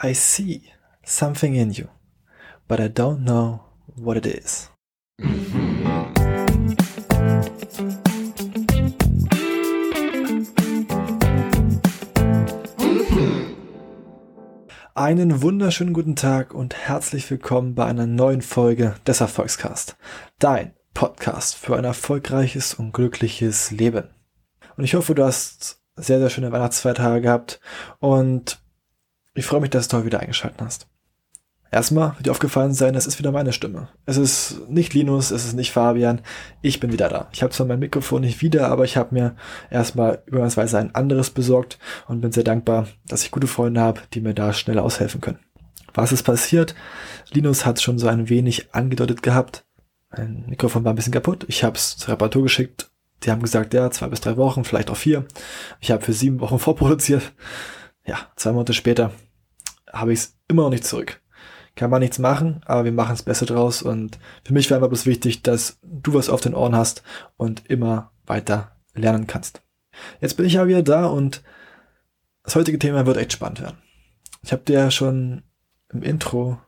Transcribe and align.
I 0.00 0.14
see 0.14 0.62
something 1.04 1.56
in 1.56 1.72
you, 1.72 1.88
but 2.68 2.78
I 2.78 2.88
don't 2.88 3.24
know 3.24 3.64
what 3.96 4.16
it 4.16 4.26
is. 4.26 4.70
Einen 14.94 15.42
wunderschönen 15.42 15.94
guten 15.94 16.14
Tag 16.14 16.54
und 16.54 16.76
herzlich 16.76 17.28
willkommen 17.28 17.74
bei 17.74 17.86
einer 17.86 18.06
neuen 18.06 18.42
Folge 18.42 18.94
des 19.04 19.20
Erfolgscast. 19.20 19.96
Dein 20.38 20.74
Podcast 20.94 21.56
für 21.56 21.76
ein 21.76 21.84
erfolgreiches 21.84 22.74
und 22.74 22.92
glückliches 22.92 23.72
Leben. 23.72 24.04
Und 24.76 24.84
ich 24.84 24.94
hoffe, 24.94 25.16
du 25.16 25.24
hast 25.24 25.82
sehr, 25.96 26.20
sehr 26.20 26.30
schöne 26.30 26.52
Weihnachtsfeiertage 26.52 27.20
gehabt 27.20 27.60
und 27.98 28.60
ich 29.38 29.46
freue 29.46 29.60
mich, 29.60 29.70
dass 29.70 29.88
du 29.88 29.96
heute 29.96 30.06
wieder 30.06 30.20
eingeschaltet 30.20 30.60
hast. 30.60 30.88
Erstmal 31.70 32.14
wird 32.16 32.26
dir 32.26 32.30
aufgefallen 32.30 32.72
sein, 32.72 32.94
es 32.94 33.06
ist 33.06 33.18
wieder 33.18 33.30
meine 33.30 33.52
Stimme. 33.52 33.88
Es 34.06 34.16
ist 34.16 34.68
nicht 34.68 34.94
Linus, 34.94 35.30
es 35.30 35.44
ist 35.44 35.52
nicht 35.52 35.72
Fabian. 35.72 36.22
Ich 36.62 36.80
bin 36.80 36.92
wieder 36.92 37.10
da. 37.10 37.28
Ich 37.32 37.42
habe 37.42 37.52
zwar 37.52 37.66
mein 37.66 37.78
Mikrofon 37.78 38.22
nicht 38.22 38.40
wieder, 38.40 38.68
aber 38.68 38.84
ich 38.84 38.96
habe 38.96 39.14
mir 39.14 39.36
erstmal 39.70 40.22
übergangsweise 40.26 40.78
ein 40.78 40.94
anderes 40.94 41.28
besorgt 41.30 41.78
und 42.06 42.22
bin 42.22 42.32
sehr 42.32 42.44
dankbar, 42.44 42.88
dass 43.06 43.22
ich 43.22 43.30
gute 43.30 43.46
Freunde 43.46 43.82
habe, 43.82 44.00
die 44.14 44.22
mir 44.22 44.32
da 44.32 44.54
schnell 44.54 44.78
aushelfen 44.78 45.20
können. 45.20 45.40
Was 45.92 46.10
ist 46.10 46.22
passiert? 46.22 46.74
Linus 47.32 47.66
hat 47.66 47.82
schon 47.82 47.98
so 47.98 48.08
ein 48.08 48.30
wenig 48.30 48.74
angedeutet 48.74 49.22
gehabt. 49.22 49.66
Mein 50.10 50.46
Mikrofon 50.48 50.84
war 50.84 50.94
ein 50.94 50.96
bisschen 50.96 51.12
kaputt. 51.12 51.44
Ich 51.48 51.64
habe 51.64 51.76
es 51.76 51.98
zur 51.98 52.14
Reparatur 52.14 52.44
geschickt. 52.44 52.90
Die 53.24 53.30
haben 53.30 53.42
gesagt, 53.42 53.74
ja, 53.74 53.90
zwei 53.90 54.08
bis 54.08 54.20
drei 54.20 54.38
Wochen, 54.38 54.64
vielleicht 54.64 54.90
auch 54.90 54.96
vier. 54.96 55.26
Ich 55.80 55.90
habe 55.90 56.02
für 56.02 56.14
sieben 56.14 56.40
Wochen 56.40 56.58
vorproduziert. 56.58 57.32
Ja, 58.06 58.16
zwei 58.36 58.52
Monate 58.52 58.72
später 58.72 59.12
habe 59.92 60.12
ich 60.12 60.20
es 60.20 60.36
immer 60.48 60.62
noch 60.62 60.70
nicht 60.70 60.84
zurück. 60.84 61.20
Kann 61.76 61.90
man 61.90 62.00
nichts 62.00 62.18
machen, 62.18 62.60
aber 62.66 62.84
wir 62.84 62.92
machen 62.92 63.14
es 63.14 63.22
besser 63.22 63.46
draus 63.46 63.82
und 63.82 64.18
für 64.44 64.52
mich 64.52 64.68
wäre 64.68 64.78
einfach 64.78 64.88
bloß 64.88 65.06
wichtig, 65.06 65.42
dass 65.42 65.78
du 65.82 66.14
was 66.14 66.28
auf 66.28 66.40
den 66.40 66.54
Ohren 66.54 66.74
hast 66.74 67.02
und 67.36 67.68
immer 67.70 68.10
weiter 68.26 68.72
lernen 68.94 69.26
kannst. 69.26 69.62
Jetzt 70.20 70.36
bin 70.36 70.46
ich 70.46 70.58
aber 70.58 70.68
wieder 70.68 70.82
da 70.82 71.06
und 71.06 71.42
das 72.42 72.56
heutige 72.56 72.78
Thema 72.78 73.06
wird 73.06 73.16
echt 73.16 73.32
spannend 73.32 73.60
werden. 73.60 73.78
Ich 74.42 74.52
habe 74.52 74.62
dir 74.62 74.74
ja 74.74 74.90
schon 74.90 75.42
im 75.92 76.02
Intro 76.02 76.58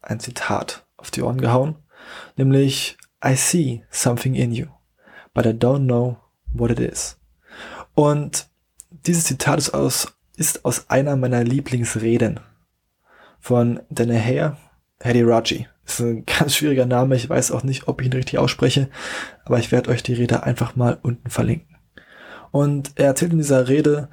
ein 0.00 0.20
Zitat 0.20 0.86
auf 0.96 1.10
die 1.10 1.22
Ohren 1.22 1.40
gehauen, 1.40 1.76
nämlich 2.36 2.96
I 3.24 3.34
see 3.34 3.84
something 3.90 4.34
in 4.34 4.52
you, 4.52 4.66
but 5.34 5.46
I 5.46 5.50
don't 5.50 5.84
know 5.84 6.18
what 6.52 6.70
it 6.70 6.80
is. 6.80 7.18
Und 7.94 8.48
dieses 8.90 9.24
Zitat 9.24 9.58
ist 9.58 9.74
aus, 9.74 10.16
ist 10.36 10.64
aus 10.64 10.88
einer 10.88 11.16
meiner 11.16 11.42
Lieblingsreden 11.42 12.40
von 13.48 13.80
Danaher 13.88 14.58
Raji. 15.00 15.68
Ist 15.86 16.00
ein 16.00 16.26
ganz 16.38 16.54
schwieriger 16.54 16.84
Name. 16.84 17.16
Ich 17.16 17.30
weiß 17.30 17.50
auch 17.52 17.62
nicht, 17.62 17.88
ob 17.88 18.02
ich 18.02 18.06
ihn 18.06 18.12
richtig 18.12 18.38
ausspreche, 18.38 18.90
aber 19.46 19.58
ich 19.58 19.72
werde 19.72 19.88
euch 19.88 20.02
die 20.02 20.12
Rede 20.12 20.42
einfach 20.42 20.76
mal 20.76 20.98
unten 21.00 21.30
verlinken. 21.30 21.78
Und 22.50 22.92
er 22.96 23.06
erzählt 23.06 23.32
in 23.32 23.38
dieser 23.38 23.66
Rede 23.66 24.10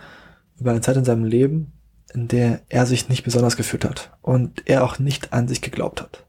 über 0.58 0.72
eine 0.72 0.80
Zeit 0.80 0.96
in 0.96 1.04
seinem 1.04 1.26
Leben, 1.26 1.74
in 2.14 2.30
der 2.30 2.62
er 2.70 2.86
sich 2.86 3.10
nicht 3.10 3.26
besonders 3.26 3.58
gefühlt 3.58 3.84
hat 3.84 4.14
und 4.22 4.70
er 4.70 4.86
auch 4.86 5.00
nicht 5.00 5.34
an 5.34 5.50
sich 5.50 5.62
geglaubt 5.62 6.02
hat. 6.02 6.24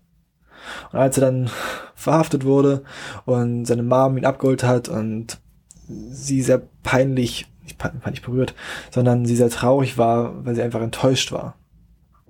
Und 0.91 0.99
als 0.99 1.17
er 1.17 1.27
dann 1.27 1.49
verhaftet 1.95 2.45
wurde 2.45 2.83
und 3.25 3.67
seine 3.67 3.85
Mom 3.85 4.19
ihn 4.19 4.25
abgeholt 4.25 4.65
hat 4.65 4.89
und 4.89 5.39
sie 5.87 6.43
sehr 6.43 6.61
peinlich, 6.83 7.47
nicht 7.63 7.79
peinlich 7.79 8.23
berührt, 8.23 8.57
sondern 8.91 9.27
sie 9.27 9.37
sehr 9.37 9.51
traurig 9.51 9.97
war, 9.97 10.45
weil 10.45 10.57
sie 10.57 10.63
einfach 10.63 10.83
enttäuscht 10.83 11.31
war 11.31 11.55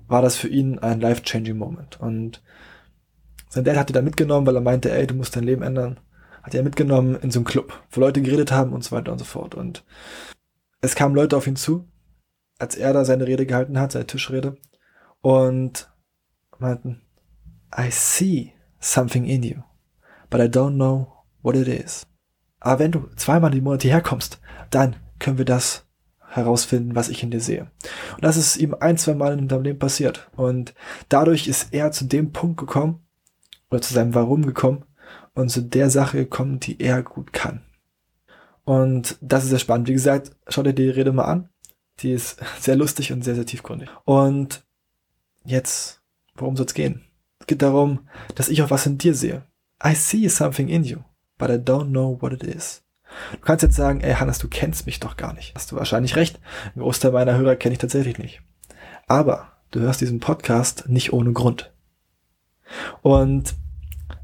war 0.09 0.23
das 0.23 0.37
für 0.37 0.49
ihn 0.49 0.79
ein 0.79 1.01
life-changing 1.01 1.57
Moment. 1.57 2.01
Und 2.01 2.43
sein 3.49 3.65
Dad 3.65 3.77
hat 3.77 3.91
ihn 3.91 3.95
dann 3.95 4.05
mitgenommen, 4.05 4.47
weil 4.47 4.57
er 4.57 4.61
meinte, 4.61 4.91
ey, 4.91 5.07
du 5.07 5.15
musst 5.15 5.37
dein 5.37 5.45
Leben 5.45 5.63
ändern. 5.63 6.01
Hat 6.43 6.55
er 6.55 6.63
mitgenommen 6.63 7.17
in 7.17 7.31
so 7.31 7.41
einen 7.41 7.45
Club, 7.45 7.83
wo 7.91 8.01
Leute 8.01 8.23
geredet 8.23 8.53
haben 8.53 8.73
und 8.73 8.85
so 8.85 8.95
weiter 8.95 9.13
und 9.13 9.19
so 9.19 9.25
fort. 9.25 9.55
Und 9.55 9.85
es 10.81 10.95
kamen 10.95 11.15
Leute 11.15 11.37
auf 11.37 11.47
ihn 11.47 11.57
zu, 11.57 11.89
als 12.59 12.77
er 12.77 12.93
da 12.93 13.05
seine 13.05 13.27
Rede 13.27 13.47
gehalten 13.47 13.79
hat, 13.79 13.93
seine 13.93 14.07
Tischrede, 14.07 14.57
und 15.21 15.91
meinten, 16.59 17.03
I 17.77 17.91
see 17.91 18.53
something 18.79 19.25
in 19.25 19.43
you, 19.43 19.63
but 20.31 20.41
I 20.41 20.45
don't 20.45 20.75
know 20.75 21.25
what 21.43 21.57
it 21.57 21.69
is. 21.69 22.07
Aber 22.61 22.79
wenn 22.79 22.93
du 22.93 23.09
zweimal 23.17 23.51
die 23.51 23.61
Monate 23.61 23.89
herkommst, 23.89 24.41
dann 24.71 24.97
können 25.19 25.39
wir 25.39 25.45
das 25.45 25.86
herausfinden, 26.37 26.95
was 26.95 27.09
ich 27.09 27.23
in 27.23 27.31
dir 27.31 27.41
sehe. 27.41 27.71
Und 28.15 28.25
das 28.25 28.37
ist 28.37 28.57
ihm 28.57 28.75
ein, 28.79 28.99
zwei 28.99 29.15
Mal 29.15 29.39
in 29.39 29.49
seinem 29.49 29.65
Leben 29.65 29.79
passiert. 29.79 30.31
Und 30.37 30.75
dadurch 31.09 31.49
ist 31.49 31.73
er 31.73 31.93
zu 31.93 32.05
dem 32.05 32.33
Punkt 32.33 32.59
gekommen, 32.59 33.07
oder 33.71 33.83
zu 33.83 33.95
seinem 33.95 34.15
Warum 34.15 34.45
gekommen 34.45 34.85
und 35.35 35.51
zu 35.51 35.63
der 35.63 35.91
Sache 35.91 36.19
gekommen, 36.19 36.61
die 36.61 36.81
er 36.81 37.03
gut 37.03 37.33
kann. 37.33 37.63
Und 38.65 39.17
das 39.21 39.45
ist 39.45 39.51
sehr 39.51 39.59
spannend. 39.59 39.89
Wie 39.89 39.93
gesagt, 39.93 40.33
schau 40.49 40.63
dir 40.63 40.73
die 40.73 40.89
Rede 40.89 41.13
mal 41.13 41.25
an. 41.25 41.49
Die 42.01 42.13
ist 42.13 42.39
sehr 42.61 42.77
lustig 42.77 43.13
und 43.13 43.23
sehr, 43.23 43.35
sehr 43.35 43.47
tiefgründig. 43.47 43.89
Und 44.05 44.65
jetzt, 45.45 46.03
worum 46.35 46.57
soll 46.57 46.67
es 46.67 46.75
gehen? 46.75 47.05
Es 47.39 47.47
geht 47.47 47.63
darum, 47.63 48.09
dass 48.35 48.49
ich 48.49 48.63
auch 48.63 48.71
was 48.71 48.87
in 48.87 48.99
dir 48.99 49.15
sehe. 49.15 49.45
I 49.85 49.95
see 49.95 50.29
something 50.29 50.69
in 50.69 50.85
you, 50.85 50.99
but 51.39 51.51
I 51.51 51.55
don't 51.55 51.91
know 51.91 52.21
what 52.21 52.33
it 52.33 52.43
is. 52.43 52.83
Du 53.33 53.39
kannst 53.41 53.63
jetzt 53.63 53.77
sagen, 53.77 54.01
ey 54.01 54.15
Hannes, 54.15 54.39
du 54.39 54.49
kennst 54.49 54.87
mich 54.87 55.01
doch 55.01 55.17
gar 55.17 55.33
nicht. 55.33 55.55
Hast 55.55 55.73
du 55.73 55.77
wahrscheinlich 55.77 56.17
recht. 56.17 56.41
Ein 56.75 56.81
Großteil 56.81 57.13
meiner 57.13 57.37
Hörer 57.37 57.57
kenne 57.57 57.73
ich 57.73 57.79
tatsächlich 57.79 58.19
nicht. 58.19 58.41
Aber 59.07 59.53
du 59.71 59.81
hörst 59.81 60.01
diesen 60.01 60.21
Podcast 60.21 60.89
nicht 60.89 61.13
ohne 61.13 61.33
Grund. 61.33 61.73
Und 63.03 63.55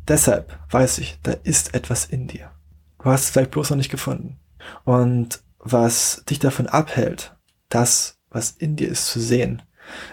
deshalb 0.08 0.58
weiß 0.70 0.98
ich, 0.98 1.19
da 1.22 1.32
ist 1.42 1.75
etwas 1.75 2.04
in 2.04 2.26
dir. 2.26 2.50
Du 2.98 3.06
hast 3.06 3.25
es 3.25 3.30
vielleicht 3.30 3.50
bloß 3.50 3.70
noch 3.70 3.76
nicht 3.76 3.91
gefunden. 3.91 4.38
Und 4.84 5.42
was 5.59 6.24
dich 6.28 6.38
davon 6.38 6.66
abhält, 6.66 7.34
das, 7.69 8.19
was 8.30 8.50
in 8.50 8.76
dir 8.76 8.88
ist, 8.88 9.06
zu 9.06 9.20
sehen, 9.20 9.62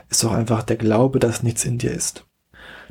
ist 0.09 0.23
doch 0.23 0.34
einfach 0.34 0.63
der 0.63 0.78
Glaube, 0.78 1.19
dass 1.19 1.44
nichts 1.44 1.66
in 1.66 1.78
dir 1.78 1.91
ist. 1.91 2.25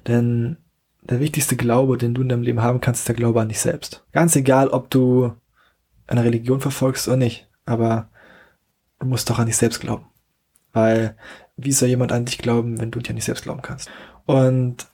Denn 0.06 0.56
der 1.02 1.20
wichtigste 1.20 1.56
Glaube, 1.56 1.98
den 1.98 2.14
du 2.14 2.22
in 2.22 2.28
deinem 2.28 2.42
Leben 2.42 2.62
haben 2.62 2.80
kannst, 2.80 3.00
ist 3.00 3.08
der 3.08 3.14
Glaube 3.14 3.40
an 3.40 3.48
dich 3.48 3.60
selbst. 3.60 4.04
Ganz 4.12 4.36
egal, 4.36 4.68
ob 4.68 4.90
du 4.90 5.32
eine 6.08 6.24
Religion 6.24 6.60
verfolgst 6.60 7.06
oder 7.06 7.16
nicht, 7.16 7.48
aber 7.64 8.10
du 8.98 9.06
musst 9.06 9.30
doch 9.30 9.38
an 9.38 9.46
dich 9.46 9.56
selbst 9.56 9.80
glauben. 9.80 10.06
Weil 10.72 11.16
wie 11.56 11.72
soll 11.72 11.88
jemand 11.88 12.12
an 12.12 12.24
dich 12.24 12.38
glauben, 12.38 12.80
wenn 12.80 12.90
du 12.90 13.00
dir 13.00 13.14
nicht 13.14 13.24
selbst 13.24 13.42
glauben 13.42 13.62
kannst? 13.62 13.90
Und 14.26 14.88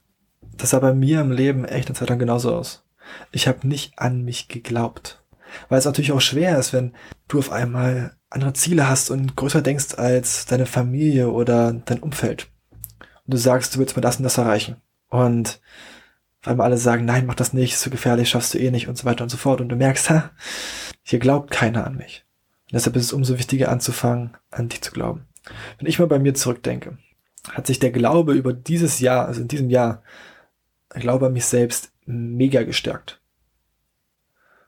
das 0.57 0.71
sah 0.71 0.79
bei 0.79 0.95
mir 0.95 1.21
im 1.21 1.33
Leben 1.33 1.65
echt 1.65 1.89
eine 1.89 1.97
Zeit 1.97 2.09
lang 2.09 2.19
genauso 2.19 2.55
aus. 2.55 2.85
Ich 3.33 3.49
habe 3.49 3.67
nicht 3.67 3.99
an 3.99 4.23
mich 4.23 4.49
geglaubt. 4.49 5.23
Weil 5.69 5.79
es 5.79 5.85
natürlich 5.85 6.13
auch 6.13 6.21
schwer 6.21 6.59
ist, 6.59 6.73
wenn 6.73 6.95
du 7.29 7.39
auf 7.39 7.53
einmal 7.53 8.17
andere 8.31 8.53
Ziele 8.55 8.89
hast 8.89 9.11
und 9.11 9.37
größer 9.37 9.63
denkst 9.63 9.95
als 9.97 10.47
deine 10.47 10.67
Familie 10.67 11.31
oder 11.31 11.73
dein 11.73 12.01
Umfeld. 12.01 12.49
Und 13.01 13.35
du 13.35 13.37
sagst, 13.37 13.75
du 13.75 13.79
willst 13.79 13.97
mal 13.97 14.03
das 14.03 14.17
und 14.17 14.25
das 14.25 14.39
erreichen. 14.39 14.77
Und 15.09 15.61
weil 16.43 16.61
alle 16.61 16.77
sagen, 16.77 17.05
nein, 17.05 17.27
mach 17.27 17.35
das 17.35 17.53
nicht, 17.53 17.75
ist 17.75 17.81
zu 17.81 17.91
gefährlich, 17.91 18.29
schaffst 18.29 18.55
du 18.55 18.59
eh 18.59 18.71
nicht 18.71 18.89
und 18.89 18.99
so 18.99 19.05
weiter 19.05 19.23
und 19.23 19.31
so 19.31 19.37
fort. 19.37 19.61
Und 19.61 19.69
du 19.69 19.77
merkst, 19.77 20.11
ha, 20.11 20.31
hier 21.05 21.21
glaubt 21.21 21.51
keiner 21.51 21.87
an 21.87 21.97
mich. 21.97 22.25
Und 22.65 22.75
deshalb 22.75 22.97
ist 22.97 23.05
es 23.05 23.13
umso 23.13 23.39
wichtiger 23.39 23.71
anzufangen, 23.71 24.37
an 24.51 24.69
dich 24.69 24.83
zu 24.83 24.91
glauben. 24.91 25.27
Wenn 25.79 25.87
ich 25.87 25.99
mal 25.99 26.09
bei 26.09 26.19
mir 26.19 26.35
zurückdenke, 26.35 26.99
hat 27.51 27.67
sich 27.67 27.79
der 27.79 27.93
Glaube 27.93 28.33
über 28.33 28.53
dieses 28.53 28.99
Jahr, 29.01 29.27
also 29.27 29.43
in 29.43 29.49
diesem 29.49 29.71
Jahr, 29.71 30.03
der 30.93 31.03
Glaube 31.03 31.27
an 31.27 31.35
mich 31.35 31.45
selbst 31.45 31.93
mega 32.07 32.63
gestärkt. 32.63 33.21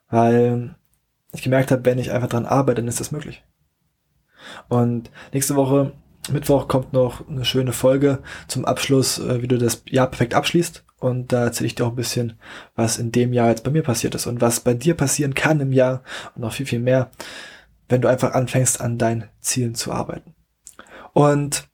Weil 0.08 0.76
ich 1.32 1.42
gemerkt 1.42 1.70
habe, 1.70 1.84
wenn 1.84 1.98
ich 1.98 2.12
einfach 2.12 2.28
dran 2.28 2.46
arbeite, 2.46 2.82
dann 2.82 2.88
ist 2.88 3.00
das 3.00 3.12
möglich. 3.12 3.42
Und 4.68 5.10
nächste 5.32 5.56
Woche, 5.56 5.92
Mittwoch, 6.30 6.68
kommt 6.68 6.92
noch 6.92 7.26
eine 7.28 7.44
schöne 7.44 7.72
Folge 7.72 8.22
zum 8.46 8.64
Abschluss, 8.64 9.18
äh, 9.18 9.42
wie 9.42 9.48
du 9.48 9.58
das 9.58 9.82
Jahr 9.86 10.08
perfekt 10.08 10.34
abschließt. 10.34 10.84
Und 11.06 11.32
da 11.32 11.44
erzähle 11.44 11.68
ich 11.68 11.76
dir 11.76 11.86
auch 11.86 11.90
ein 11.90 11.94
bisschen, 11.96 12.32
was 12.74 12.98
in 12.98 13.12
dem 13.12 13.32
Jahr 13.32 13.50
jetzt 13.50 13.62
bei 13.62 13.70
mir 13.70 13.84
passiert 13.84 14.16
ist 14.16 14.26
und 14.26 14.40
was 14.40 14.58
bei 14.58 14.74
dir 14.74 14.94
passieren 14.94 15.34
kann 15.34 15.60
im 15.60 15.72
Jahr 15.72 16.02
und 16.34 16.42
noch 16.42 16.52
viel, 16.52 16.66
viel 16.66 16.80
mehr, 16.80 17.12
wenn 17.88 18.00
du 18.00 18.08
einfach 18.08 18.32
anfängst, 18.32 18.80
an 18.80 18.98
deinen 18.98 19.28
Zielen 19.40 19.76
zu 19.76 19.92
arbeiten. 19.92 20.34
Und 21.12 21.68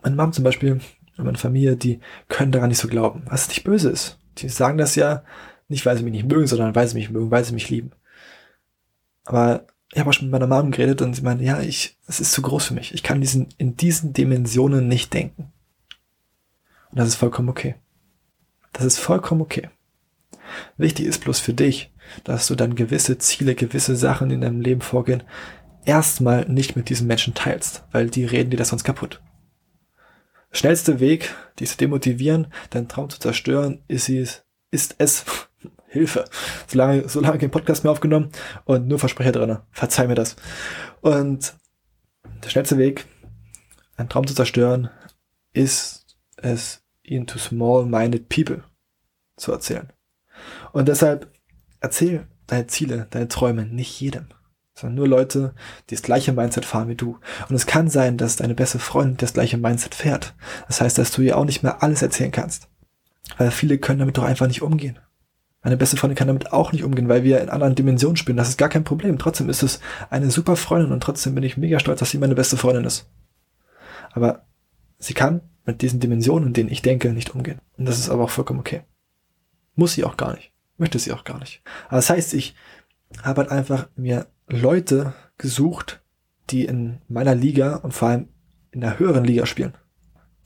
meine 0.00 0.14
Mom 0.14 0.32
zum 0.32 0.44
Beispiel 0.44 0.80
und 1.18 1.24
meine 1.24 1.38
Familie, 1.38 1.76
die 1.76 1.98
können 2.28 2.52
daran 2.52 2.68
nicht 2.68 2.78
so 2.78 2.86
glauben, 2.86 3.24
was 3.28 3.48
nicht 3.48 3.64
böse 3.64 3.90
ist. 3.90 4.20
Die 4.38 4.48
sagen 4.48 4.78
das 4.78 4.94
ja 4.94 5.24
nicht, 5.66 5.84
weil 5.84 5.96
sie 5.96 6.04
mich 6.04 6.12
nicht 6.12 6.28
mögen, 6.28 6.46
sondern 6.46 6.76
weil 6.76 6.86
sie 6.86 6.94
mich 6.94 7.10
mögen, 7.10 7.32
weil 7.32 7.44
sie 7.44 7.54
mich 7.54 7.68
lieben. 7.68 7.90
Aber 9.24 9.66
ich 9.92 9.98
habe 9.98 10.10
auch 10.10 10.14
schon 10.14 10.30
mit 10.30 10.40
meiner 10.40 10.46
Mom 10.46 10.70
geredet 10.70 11.02
und 11.02 11.14
sie 11.14 11.22
meinte, 11.22 11.42
ja, 11.42 11.60
ich, 11.60 11.98
es 12.06 12.20
ist 12.20 12.30
zu 12.30 12.42
groß 12.42 12.66
für 12.66 12.74
mich. 12.74 12.94
Ich 12.94 13.02
kann 13.02 13.20
diesen, 13.20 13.48
in 13.58 13.76
diesen 13.76 14.12
Dimensionen 14.12 14.86
nicht 14.86 15.12
denken. 15.14 15.52
Und 16.92 17.00
das 17.00 17.08
ist 17.08 17.16
vollkommen 17.16 17.48
okay. 17.48 17.74
Das 18.76 18.84
ist 18.84 18.98
vollkommen 18.98 19.40
okay. 19.40 19.70
Wichtig 20.76 21.06
ist 21.06 21.24
bloß 21.24 21.40
für 21.40 21.54
dich, 21.54 21.90
dass 22.24 22.46
du 22.46 22.54
dann 22.54 22.74
gewisse 22.74 23.16
Ziele, 23.16 23.54
gewisse 23.54 23.96
Sachen 23.96 24.30
in 24.30 24.42
deinem 24.42 24.60
Leben 24.60 24.82
vorgehen, 24.82 25.22
erstmal 25.86 26.44
nicht 26.44 26.76
mit 26.76 26.90
diesen 26.90 27.06
Menschen 27.06 27.32
teilst, 27.32 27.84
weil 27.90 28.10
die 28.10 28.26
reden 28.26 28.50
dir 28.50 28.58
das 28.58 28.68
sonst 28.68 28.84
kaputt. 28.84 29.22
schnellste 30.52 31.00
Weg, 31.00 31.34
dich 31.58 31.70
zu 31.70 31.78
demotivieren, 31.78 32.48
deinen 32.68 32.88
Traum 32.88 33.08
zu 33.08 33.18
zerstören, 33.18 33.82
ist 33.88 34.10
es, 34.10 34.44
ist 34.70 34.94
es, 34.98 35.24
Hilfe. 35.88 36.26
So 36.66 36.76
lange, 36.76 37.08
so 37.08 37.20
lange 37.20 37.38
kein 37.38 37.50
Podcast 37.50 37.82
mehr 37.82 37.92
aufgenommen 37.92 38.30
und 38.66 38.88
nur 38.88 38.98
Versprecher 38.98 39.32
drin. 39.32 39.58
Verzeih 39.70 40.06
mir 40.06 40.14
das. 40.14 40.36
Und 41.00 41.54
der 42.44 42.50
schnellste 42.50 42.76
Weg, 42.76 43.06
einen 43.96 44.10
Traum 44.10 44.26
zu 44.26 44.34
zerstören, 44.34 44.90
ist 45.54 46.04
es, 46.36 46.85
ihn 47.06 47.26
to 47.26 47.38
small-minded 47.38 48.28
people 48.28 48.64
zu 49.36 49.52
erzählen. 49.52 49.92
Und 50.72 50.88
deshalb 50.88 51.32
erzähl 51.80 52.26
deine 52.46 52.66
Ziele, 52.66 53.06
deine 53.10 53.28
Träume 53.28 53.66
nicht 53.66 54.00
jedem, 54.00 54.26
sondern 54.74 54.96
nur 54.96 55.08
Leute, 55.08 55.54
die 55.88 55.94
das 55.94 56.02
gleiche 56.02 56.32
Mindset 56.32 56.64
fahren 56.64 56.88
wie 56.88 56.96
du. 56.96 57.18
Und 57.48 57.56
es 57.56 57.66
kann 57.66 57.88
sein, 57.88 58.18
dass 58.18 58.36
deine 58.36 58.54
beste 58.54 58.78
Freundin 58.78 59.16
das 59.16 59.32
gleiche 59.32 59.56
Mindset 59.56 59.94
fährt. 59.94 60.34
Das 60.66 60.80
heißt, 60.80 60.98
dass 60.98 61.10
du 61.12 61.22
ihr 61.22 61.36
auch 61.38 61.44
nicht 61.44 61.62
mehr 61.62 61.82
alles 61.82 62.02
erzählen 62.02 62.32
kannst. 62.32 62.68
Weil 63.38 63.50
viele 63.50 63.78
können 63.78 63.98
damit 63.98 64.16
doch 64.16 64.24
einfach 64.24 64.46
nicht 64.46 64.62
umgehen. 64.62 64.98
Meine 65.62 65.76
beste 65.76 65.96
Freundin 65.96 66.16
kann 66.16 66.28
damit 66.28 66.52
auch 66.52 66.70
nicht 66.70 66.84
umgehen, 66.84 67.08
weil 67.08 67.24
wir 67.24 67.40
in 67.40 67.48
anderen 67.48 67.74
Dimensionen 67.74 68.16
spielen. 68.16 68.36
Das 68.36 68.48
ist 68.48 68.58
gar 68.58 68.68
kein 68.68 68.84
Problem. 68.84 69.18
Trotzdem 69.18 69.48
ist 69.48 69.64
es 69.64 69.80
eine 70.10 70.30
super 70.30 70.54
Freundin 70.54 70.92
und 70.92 71.02
trotzdem 71.02 71.34
bin 71.34 71.42
ich 71.42 71.56
mega 71.56 71.80
stolz, 71.80 71.98
dass 71.98 72.10
sie 72.10 72.18
meine 72.18 72.36
beste 72.36 72.56
Freundin 72.56 72.84
ist. 72.84 73.10
Aber 74.12 74.46
sie 74.98 75.14
kann 75.14 75.40
mit 75.66 75.82
diesen 75.82 76.00
Dimensionen, 76.00 76.48
in 76.48 76.52
denen 76.54 76.70
ich 76.70 76.80
denke, 76.80 77.12
nicht 77.12 77.34
umgehen. 77.34 77.60
Und 77.76 77.86
das 77.86 77.98
ist 77.98 78.08
aber 78.08 78.24
auch 78.24 78.30
vollkommen 78.30 78.60
okay. 78.60 78.82
Muss 79.74 79.92
sie 79.92 80.04
auch 80.04 80.16
gar 80.16 80.34
nicht. 80.34 80.52
Möchte 80.78 80.98
sie 80.98 81.12
auch 81.12 81.24
gar 81.24 81.38
nicht. 81.38 81.62
Aber 81.88 81.96
das 81.96 82.08
heißt, 82.08 82.34
ich 82.34 82.54
habe 83.22 83.42
halt 83.42 83.50
einfach 83.50 83.88
mir 83.96 84.26
Leute 84.48 85.12
gesucht, 85.38 86.02
die 86.50 86.64
in 86.64 86.98
meiner 87.08 87.34
Liga 87.34 87.76
und 87.76 87.92
vor 87.92 88.08
allem 88.08 88.28
in 88.70 88.80
der 88.80 88.98
höheren 88.98 89.24
Liga 89.24 89.46
spielen. 89.46 89.74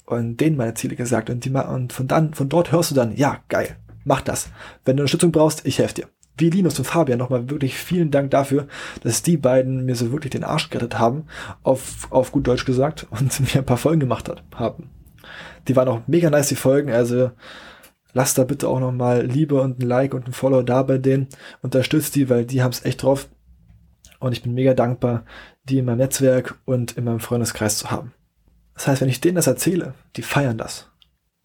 Und 0.06 0.38
denen 0.38 0.56
meine 0.56 0.75
Ziele 0.75 0.96
gesagt. 0.96 1.31
Und, 1.31 1.44
die, 1.44 1.50
und 1.50 1.93
von 1.93 2.08
dann, 2.08 2.34
von 2.34 2.49
dort 2.49 2.73
hörst 2.73 2.90
du 2.90 2.94
dann, 2.94 3.14
ja, 3.14 3.43
geil, 3.49 3.76
mach 4.05 4.23
das. 4.23 4.49
Wenn 4.84 4.96
du 4.96 5.02
Unterstützung 5.02 5.32
brauchst, 5.32 5.66
ich 5.66 5.78
helfe 5.78 5.94
dir. 5.94 6.08
Wie 6.37 6.50
Linus 6.50 6.78
und 6.78 6.87
Fabian 6.87 7.19
nochmal 7.19 7.50
wirklich 7.50 7.76
vielen 7.76 8.11
Dank 8.11 8.31
dafür, 8.31 8.66
dass 9.02 9.23
die 9.23 9.37
beiden 9.37 9.84
mir 9.84 9.94
so 9.94 10.11
wirklich 10.11 10.31
den 10.31 10.44
Arsch 10.44 10.70
gerettet 10.70 10.99
haben, 10.99 11.26
auf, 11.62 12.11
auf 12.11 12.32
gut 12.32 12.46
Deutsch 12.46 12.64
gesagt, 12.64 13.06
und 13.11 13.38
mir 13.55 13.61
ein 13.61 13.66
paar 13.66 13.76
Folgen 13.76 14.00
gemacht 14.00 14.28
hat, 14.28 14.43
haben. 14.55 14.88
Die 15.69 15.76
waren 15.76 15.88
auch 15.88 16.02
mega 16.06 16.31
nice, 16.31 16.49
die 16.49 16.56
Folgen, 16.56 16.90
also 16.90 17.31
lasst 18.12 18.38
da 18.38 18.44
bitte 18.44 18.69
auch 18.69 18.81
nochmal 18.81 19.25
Liebe 19.25 19.61
und 19.61 19.78
ein 19.81 19.87
Like 19.87 20.14
und 20.14 20.26
ein 20.26 20.32
Follow 20.32 20.62
da 20.62 20.82
bei 20.82 20.99
denen. 20.99 21.28
Unterstützt 21.62 22.14
die, 22.14 22.28
weil 22.28 22.44
die 22.44 22.62
haben 22.62 22.72
es 22.72 22.84
echt 22.84 23.02
drauf. 23.02 23.28
Und 24.19 24.32
ich 24.32 24.43
bin 24.43 24.55
mega 24.55 24.75
dankbar, 24.75 25.25
die 25.64 25.78
in 25.78 25.84
meinem 25.84 25.99
Netzwerk 25.99 26.58
und 26.64 26.93
in 26.93 27.05
meinem 27.05 27.20
Freundeskreis 27.20 27.78
zu 27.78 27.90
haben. 27.90 28.12
Das 28.75 28.87
heißt, 28.87 29.00
wenn 29.00 29.08
ich 29.08 29.20
denen 29.20 29.37
das 29.37 29.46
erzähle, 29.46 29.94
die 30.17 30.22
feiern 30.22 30.58
das. 30.58 30.90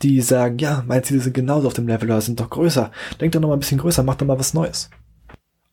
Die 0.01 0.21
sagen, 0.21 0.57
ja, 0.57 0.83
meine 0.87 1.03
Ziele 1.03 1.21
sind 1.21 1.33
genauso 1.33 1.67
auf 1.67 1.73
dem 1.73 1.87
Level, 1.87 2.09
oder 2.09 2.19
sind 2.19 2.39
doch 2.39 2.49
größer. 2.49 2.91
Denk 3.21 3.31
doch 3.31 3.39
noch 3.39 3.47
mal 3.47 3.55
ein 3.55 3.59
bisschen 3.59 3.77
größer, 3.77 4.03
mach 4.03 4.15
doch 4.15 4.25
mal 4.25 4.39
was 4.39 4.53
Neues. 4.53 4.89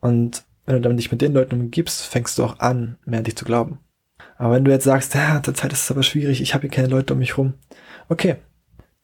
Und 0.00 0.44
wenn 0.64 0.76
du 0.76 0.80
dann 0.80 0.96
dich 0.96 1.10
mit 1.10 1.20
den 1.20 1.32
Leuten 1.32 1.60
umgibst, 1.60 2.02
fängst 2.02 2.38
du 2.38 2.44
auch 2.44 2.58
an, 2.60 2.98
mehr 3.04 3.18
an 3.18 3.24
dich 3.24 3.36
zu 3.36 3.44
glauben. 3.44 3.80
Aber 4.36 4.54
wenn 4.54 4.64
du 4.64 4.70
jetzt 4.70 4.84
sagst, 4.84 5.14
ja, 5.14 5.42
zur 5.42 5.54
Zeit 5.54 5.72
ist 5.72 5.84
es 5.84 5.90
aber 5.90 6.02
schwierig, 6.02 6.40
ich 6.40 6.54
habe 6.54 6.62
hier 6.62 6.70
keine 6.70 6.88
Leute 6.88 7.14
um 7.14 7.18
mich 7.18 7.36
rum, 7.36 7.54
okay, 8.08 8.36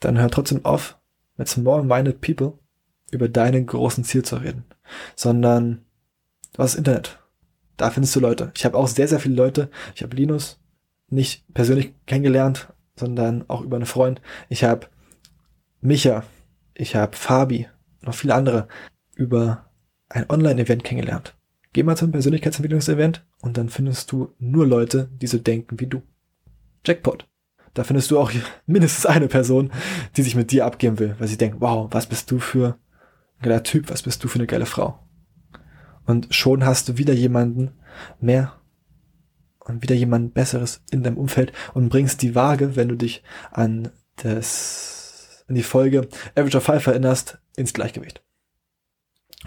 dann 0.00 0.18
hör 0.18 0.30
trotzdem 0.30 0.64
auf, 0.64 0.98
mit 1.36 1.48
small-minded 1.48 2.20
people 2.20 2.58
über 3.10 3.28
deinen 3.28 3.66
großen 3.66 4.04
Ziel 4.04 4.24
zu 4.24 4.36
reden, 4.36 4.64
sondern 5.14 5.84
du 6.52 6.62
hast 6.62 6.74
Internet. 6.74 7.18
Da 7.76 7.90
findest 7.90 8.14
du 8.16 8.20
Leute. 8.20 8.50
Ich 8.56 8.64
habe 8.64 8.76
auch 8.76 8.88
sehr, 8.88 9.06
sehr 9.06 9.20
viele 9.20 9.36
Leute. 9.36 9.70
Ich 9.94 10.02
habe 10.02 10.16
Linus 10.16 10.60
nicht 11.08 11.52
persönlich 11.54 11.94
kennengelernt, 12.06 12.68
sondern 12.96 13.44
auch 13.48 13.62
über 13.62 13.76
einen 13.76 13.86
Freund. 13.86 14.20
Ich 14.48 14.64
habe 14.64 14.88
Micha, 15.80 16.24
ich 16.74 16.96
habe 16.96 17.16
Fabi, 17.16 17.68
noch 18.02 18.14
viele 18.14 18.34
andere 18.34 18.68
über 19.14 19.66
ein 20.08 20.28
Online-Event 20.28 20.84
kennengelernt. 20.84 21.36
Geh 21.72 21.82
mal 21.82 21.96
zum 21.96 22.10
Persönlichkeitsentwicklungsevent 22.10 23.24
und 23.40 23.56
dann 23.56 23.68
findest 23.68 24.10
du 24.10 24.34
nur 24.38 24.66
Leute, 24.66 25.08
die 25.20 25.26
so 25.26 25.38
denken 25.38 25.78
wie 25.78 25.86
du. 25.86 26.02
Jackpot. 26.84 27.28
Da 27.78 27.84
findest 27.84 28.10
du 28.10 28.18
auch 28.18 28.32
mindestens 28.66 29.06
eine 29.06 29.28
Person, 29.28 29.70
die 30.16 30.22
sich 30.22 30.34
mit 30.34 30.50
dir 30.50 30.66
abgeben 30.66 30.98
will, 30.98 31.14
weil 31.18 31.28
sie 31.28 31.38
denkt, 31.38 31.60
wow, 31.60 31.86
was 31.92 32.06
bist 32.06 32.30
du 32.30 32.40
für 32.40 32.76
ein 33.38 33.42
geiler 33.42 33.62
Typ, 33.62 33.88
was 33.88 34.02
bist 34.02 34.22
du 34.24 34.28
für 34.28 34.40
eine 34.40 34.48
geile 34.48 34.66
Frau. 34.66 34.98
Und 36.06 36.34
schon 36.34 36.64
hast 36.64 36.88
du 36.88 36.98
wieder 36.98 37.14
jemanden 37.14 37.70
mehr 38.20 38.54
und 39.60 39.82
wieder 39.82 39.94
jemand 39.94 40.34
Besseres 40.34 40.82
in 40.90 41.04
deinem 41.04 41.18
Umfeld 41.18 41.52
und 41.72 41.88
bringst 41.88 42.22
die 42.22 42.34
Waage, 42.34 42.74
wenn 42.74 42.88
du 42.88 42.96
dich 42.96 43.22
an 43.52 43.90
das, 44.16 45.44
an 45.48 45.54
die 45.54 45.62
Folge 45.62 46.08
Average 46.34 46.56
of 46.56 46.64
Five 46.64 46.86
erinnerst, 46.86 47.38
ins 47.56 47.74
Gleichgewicht. 47.74 48.22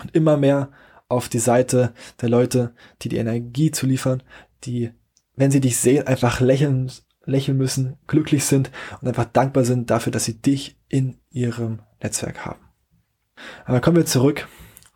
Und 0.02 0.16
immer 0.16 0.38
mehr 0.38 0.72
auf 1.10 1.28
die 1.28 1.40
Seite 1.40 1.94
der 2.22 2.30
Leute, 2.30 2.74
die 3.02 3.10
die 3.10 3.18
Energie 3.18 3.72
zu 3.72 3.86
liefern, 3.86 4.24
die, 4.64 4.92
wenn 5.36 5.52
sie 5.52 5.60
dich 5.60 5.76
sehen, 5.78 6.08
einfach 6.08 6.40
lächeln 6.40 6.90
lächeln 7.26 7.58
müssen, 7.58 7.98
glücklich 8.08 8.46
sind 8.46 8.72
und 9.00 9.08
einfach 9.08 9.26
dankbar 9.26 9.64
sind 9.64 9.90
dafür, 9.90 10.12
dass 10.12 10.26
sie 10.26 10.42
dich 10.42 10.78
in 10.90 11.18
ihrem 11.30 11.82
Netzwerk 12.02 12.46
haben. 12.46 12.60
Aber 13.66 13.80
kommen 13.80 13.98
wir 13.98 14.06
zurück 14.06 14.48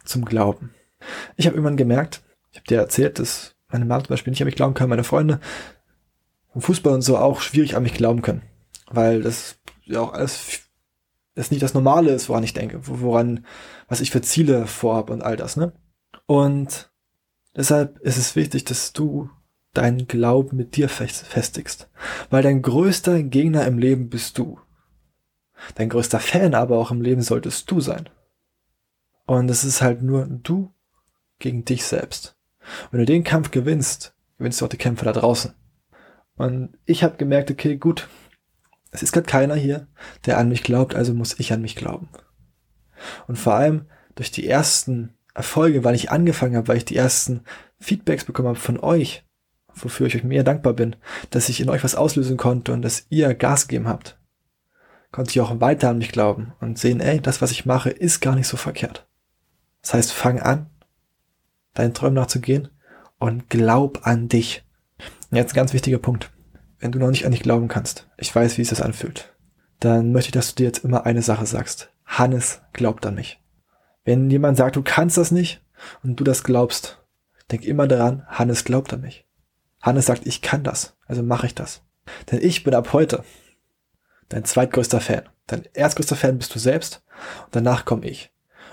zum 0.04 0.26
Glauben. 0.26 0.74
Ich 1.36 1.46
habe 1.46 1.56
irgendwann 1.56 1.78
gemerkt, 1.78 2.24
ich 2.52 2.58
habe 2.58 2.68
dir 2.68 2.80
erzählt, 2.80 3.20
dass 3.20 3.56
meine 3.68 3.86
Mama 3.86 4.04
zum 4.04 4.10
Beispiel 4.10 4.32
nicht 4.32 4.42
an 4.42 4.46
mich 4.46 4.56
glauben 4.56 4.74
kann, 4.74 4.90
meine 4.90 5.04
Freunde 5.04 5.40
vom 6.52 6.62
Fußball 6.62 6.94
und 6.94 7.02
so 7.02 7.18
auch 7.18 7.42
schwierig 7.42 7.76
an 7.76 7.84
mich 7.84 7.94
glauben 7.94 8.22
können, 8.22 8.44
weil 8.88 9.22
das 9.22 9.60
ja 9.84 10.02
auch 10.02 10.14
alles 10.14 10.66
das 11.36 11.52
nicht 11.52 11.62
das 11.62 11.74
Normale 11.74 12.12
ist, 12.12 12.30
woran 12.30 12.44
ich 12.44 12.54
denke, 12.54 12.80
woran, 12.88 13.46
was 13.88 14.00
ich 14.00 14.10
für 14.10 14.22
Ziele 14.22 14.68
vorhabe 14.68 15.12
und 15.12 15.22
all 15.22 15.36
das, 15.36 15.58
ne? 15.58 15.74
Und 16.26 16.90
deshalb 17.56 18.00
ist 18.00 18.18
es 18.18 18.36
wichtig, 18.38 18.64
dass 18.64 18.94
du 18.94 19.30
deinen 19.78 20.08
Glauben 20.08 20.58
mit 20.58 20.76
dir 20.76 20.90
festigst. 20.90 21.90
Weil 22.30 22.44
dein 22.44 22.62
größter 22.62 23.24
Gegner 23.24 23.66
im 23.66 23.78
Leben 23.78 24.10
bist 24.10 24.38
du. 24.38 24.60
Dein 25.76 25.90
größter 25.90 26.20
Fan 26.20 26.54
aber 26.54 26.78
auch 26.78 26.92
im 26.92 27.02
Leben 27.02 27.22
solltest 27.22 27.70
du 27.72 27.80
sein. 27.80 28.10
Und 29.26 29.50
es 29.50 29.64
ist 29.64 29.82
halt 29.82 30.02
nur 30.02 30.28
du 30.28 30.74
gegen 31.40 31.66
dich 31.66 31.86
selbst. 31.86 32.38
Wenn 32.92 33.00
du 33.00 33.06
den 33.06 33.24
Kampf 33.24 33.52
gewinnst, 33.52 34.16
gewinnst 34.38 34.62
du 34.62 34.66
auch 34.66 34.70
die 34.70 34.78
Kämpfe 34.78 35.06
da 35.06 35.14
draußen. 35.14 35.54
Und 36.36 36.78
ich 36.86 37.04
habe 37.04 37.18
gemerkt, 37.18 37.50
okay, 37.50 37.78
gut, 37.78 38.08
es 38.92 39.04
ist 39.04 39.12
gerade 39.12 39.28
keiner 39.28 39.56
hier, 39.56 39.88
der 40.26 40.38
an 40.38 40.50
mich 40.50 40.64
glaubt, 40.64 40.96
also 40.96 41.14
muss 41.14 41.40
ich 41.40 41.54
an 41.54 41.62
mich 41.62 41.76
glauben. 41.76 42.10
Und 43.28 43.38
vor 43.38 43.54
allem 43.54 43.86
durch 44.16 44.32
die 44.32 44.48
ersten 44.48 45.14
Erfolge, 45.34 45.84
weil 45.84 45.96
ich 45.96 46.12
angefangen 46.12 46.56
habe, 46.56 46.70
weil 46.70 46.78
ich 46.78 46.86
die 46.86 46.96
ersten 46.96 47.44
Feedbacks 47.80 48.24
bekommen 48.24 48.48
habe 48.50 48.60
von 48.60 48.80
euch, 48.80 49.25
wofür 49.76 50.08
ich 50.08 50.16
euch 50.16 50.24
mehr 50.24 50.44
dankbar 50.44 50.74
bin, 50.74 50.96
dass 51.30 51.50
ich 51.50 51.60
in 51.62 51.70
euch 51.70 51.84
was 51.84 51.96
auslösen 51.96 52.38
konnte 52.38 52.74
und 52.74 52.82
dass 52.82 53.06
ihr 53.10 53.34
Gas 53.34 53.68
gegeben 53.68 53.88
habt. 53.88 54.18
Konnte 55.12 55.32
ich 55.32 55.42
auch 55.42 55.62
weiter 55.62 55.90
an 55.90 56.00
mich 56.00 56.12
glauben 56.12 56.54
und 56.60 56.78
sehen, 56.78 57.00
ey, 57.00 57.22
das, 57.22 57.42
was 57.42 57.52
ich 57.52 57.66
mache, 57.66 57.90
ist 57.90 58.20
gar 58.20 58.36
nicht 58.36 58.48
so 58.48 58.58
verkehrt. 58.58 59.08
Das 59.82 59.94
heißt, 59.94 60.14
fang 60.14 60.40
an, 60.40 60.70
deinen 61.74 61.94
Träumen 61.94 62.16
nachzugehen 62.16 62.70
und 63.20 63.50
glaub 63.50 64.06
an 64.08 64.28
dich. 64.28 64.64
Und 65.30 65.38
jetzt 65.38 65.54
ein 65.54 65.58
ganz 65.58 65.74
wichtiger 65.74 66.00
Punkt. 66.00 66.32
Wenn 66.80 66.92
du 66.92 67.00
noch 67.00 67.10
nicht 67.10 67.26
an 67.26 67.32
dich 67.32 67.44
glauben 67.44 67.68
kannst, 67.68 68.10
ich 68.18 68.34
weiß, 68.34 68.58
wie 68.58 68.62
es 68.62 68.70
das 68.70 68.82
anfühlt, 68.82 69.34
dann 69.80 70.12
möchte 70.12 70.30
ich, 70.30 70.34
dass 70.34 70.50
du 70.50 70.56
dir 70.56 70.66
jetzt 70.66 70.84
immer 70.84 71.06
eine 71.06 71.22
Sache 71.22 71.46
sagst. 71.46 71.92
Hannes 72.06 72.62
glaubt 72.74 73.06
an 73.06 73.16
mich. 73.16 73.40
Wenn 74.04 74.30
jemand 74.30 74.58
sagt, 74.58 74.76
du 74.76 74.84
kannst 74.84 75.18
das 75.18 75.32
nicht 75.32 75.62
und 76.04 76.20
du 76.20 76.24
das 76.24 76.44
glaubst, 76.44 77.04
denk 77.52 77.64
immer 77.64 77.88
daran, 77.88 78.24
Hannes 78.28 78.66
glaubt 78.66 78.94
an 78.94 79.02
mich. 79.02 79.26
Hannes 79.86 80.08
sagt, 80.08 80.26
ich 80.26 80.42
kann 80.42 80.64
das, 80.64 80.98
also 81.06 81.22
mache 81.22 81.46
ich 81.46 81.54
das. 81.54 81.84
Denn 82.32 82.42
ich 82.42 82.64
bin 82.64 82.74
ab 82.74 82.92
heute 82.92 83.24
dein 84.30 84.44
zweitgrößter 84.44 85.00
Fan. 85.00 85.30
Dein 85.46 85.64
erstgrößter 85.74 86.16
Fan 86.16 86.40
bist 86.40 86.56
du 86.56 86.60
selbst 86.60 87.04
und 87.46 87.56
danach 87.56 87.86
komme 87.86 88.08
ich. 88.08 88.32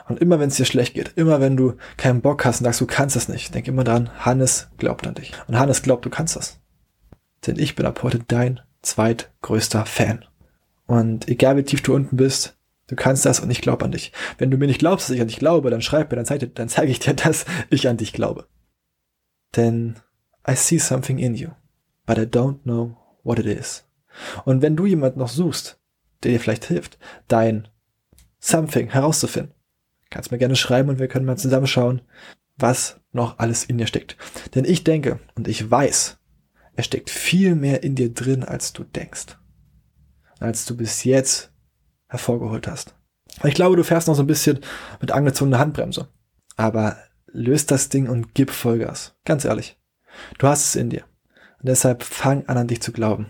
Und 0.08 0.20
immer 0.20 0.40
wenn 0.40 0.48
es 0.48 0.56
dir 0.56 0.64
schlecht 0.64 0.94
geht, 0.94 1.12
immer 1.16 1.40
wenn 1.40 1.56
du 1.56 1.74
keinen 1.98 2.22
Bock 2.22 2.46
hast 2.46 2.60
und 2.60 2.64
sagst, 2.64 2.80
du 2.80 2.86
kannst 2.86 3.14
das 3.14 3.28
nicht, 3.28 3.54
denk 3.54 3.68
immer 3.68 3.84
dran, 3.84 4.10
Hannes 4.24 4.68
glaubt 4.78 5.06
an 5.06 5.14
dich. 5.14 5.32
Und 5.46 5.58
Hannes 5.58 5.82
glaubt, 5.82 6.06
du 6.06 6.10
kannst 6.10 6.34
das. 6.34 6.60
Denn 7.46 7.58
ich 7.58 7.76
bin 7.76 7.84
ab 7.84 8.02
heute 8.02 8.20
dein 8.20 8.60
zweitgrößter 8.80 9.84
Fan. 9.84 10.24
Und 10.86 11.28
egal 11.28 11.58
wie 11.58 11.62
tief 11.62 11.82
du 11.82 11.94
unten 11.94 12.16
bist, 12.16 12.56
du 12.86 12.96
kannst 12.96 13.26
das 13.26 13.40
und 13.40 13.50
ich 13.50 13.60
glaube 13.60 13.84
an 13.84 13.92
dich. 13.92 14.12
Wenn 14.38 14.50
du 14.50 14.56
mir 14.56 14.66
nicht 14.66 14.80
glaubst, 14.80 15.08
dass 15.08 15.14
ich 15.14 15.20
an 15.20 15.28
dich 15.28 15.38
glaube, 15.38 15.70
dann 15.70 15.82
schreib 15.82 16.10
mir, 16.10 16.16
dann 16.16 16.26
zeige, 16.26 16.48
dann 16.48 16.70
zeige 16.70 16.90
ich 16.90 17.00
dir, 17.00 17.14
dass 17.14 17.44
ich 17.68 17.86
an 17.86 17.98
dich 17.98 18.14
glaube. 18.14 18.48
Denn 19.54 19.96
I 20.48 20.54
see 20.54 20.78
something 20.78 21.18
in 21.18 21.34
you, 21.34 21.50
but 22.06 22.18
I 22.18 22.22
don't 22.22 22.62
know 22.62 22.96
what 23.22 23.38
it 23.38 23.46
is. 23.46 23.84
Und 24.44 24.62
wenn 24.62 24.76
du 24.76 24.86
jemand 24.86 25.16
noch 25.16 25.28
suchst, 25.28 25.78
der 26.22 26.32
dir 26.32 26.40
vielleicht 26.40 26.64
hilft, 26.66 26.98
dein 27.28 27.68
something 28.40 28.90
herauszufinden, 28.90 29.54
kannst 30.10 30.30
mir 30.30 30.38
gerne 30.38 30.56
schreiben 30.56 30.88
und 30.88 30.98
wir 30.98 31.08
können 31.08 31.24
mal 31.24 31.38
zusammenschauen, 31.38 32.02
was 32.56 33.00
noch 33.12 33.38
alles 33.38 33.64
in 33.64 33.78
dir 33.78 33.86
steckt. 33.86 34.16
Denn 34.54 34.64
ich 34.64 34.84
denke 34.84 35.20
und 35.34 35.48
ich 35.48 35.70
weiß, 35.70 36.18
es 36.74 36.84
steckt 36.86 37.10
viel 37.10 37.54
mehr 37.54 37.82
in 37.82 37.94
dir 37.94 38.12
drin, 38.12 38.44
als 38.44 38.72
du 38.72 38.84
denkst. 38.84 39.36
als 40.40 40.64
du 40.64 40.76
bis 40.76 41.04
jetzt 41.04 41.52
hervorgeholt 42.08 42.66
hast. 42.66 42.94
Ich 43.44 43.54
glaube, 43.54 43.76
du 43.76 43.84
fährst 43.84 44.08
noch 44.08 44.14
so 44.14 44.22
ein 44.22 44.26
bisschen 44.26 44.60
mit 45.00 45.12
angezogener 45.12 45.58
Handbremse. 45.58 46.08
Aber 46.56 46.96
löst 47.26 47.70
das 47.70 47.88
Ding 47.88 48.08
und 48.08 48.34
gib 48.34 48.50
Vollgas. 48.50 49.14
Ganz 49.24 49.44
ehrlich. 49.44 49.78
Du 50.38 50.46
hast 50.46 50.64
es 50.64 50.76
in 50.76 50.90
dir. 50.90 51.04
Und 51.60 51.68
deshalb 51.68 52.02
fang 52.02 52.46
an, 52.46 52.58
an 52.58 52.68
dich 52.68 52.82
zu 52.82 52.92
glauben. 52.92 53.26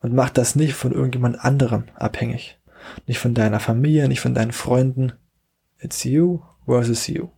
Und 0.00 0.14
mach 0.14 0.30
das 0.30 0.56
nicht 0.56 0.74
von 0.74 0.92
irgendjemand 0.92 1.40
anderem 1.40 1.84
abhängig. 1.94 2.58
Nicht 3.06 3.18
von 3.18 3.34
deiner 3.34 3.60
Familie, 3.60 4.08
nicht 4.08 4.20
von 4.20 4.34
deinen 4.34 4.52
Freunden. 4.52 5.12
It's 5.78 6.04
you 6.04 6.40
versus 6.66 7.06
you. 7.06 7.28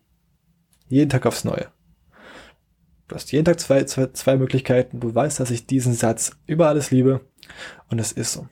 Jeden 0.88 1.10
Tag 1.10 1.26
aufs 1.26 1.44
Neue. 1.44 1.68
Du 3.06 3.14
hast 3.14 3.32
jeden 3.32 3.46
Tag 3.46 3.58
zwei, 3.58 3.84
zwei, 3.84 4.08
zwei 4.08 4.36
Möglichkeiten. 4.36 5.00
Du 5.00 5.14
weißt, 5.14 5.40
dass 5.40 5.50
ich 5.50 5.66
diesen 5.66 5.94
Satz 5.94 6.32
über 6.46 6.68
alles 6.68 6.90
liebe. 6.90 7.22
Und 7.88 7.98
es 7.98 8.12
ist 8.12 8.32
so. 8.32 8.48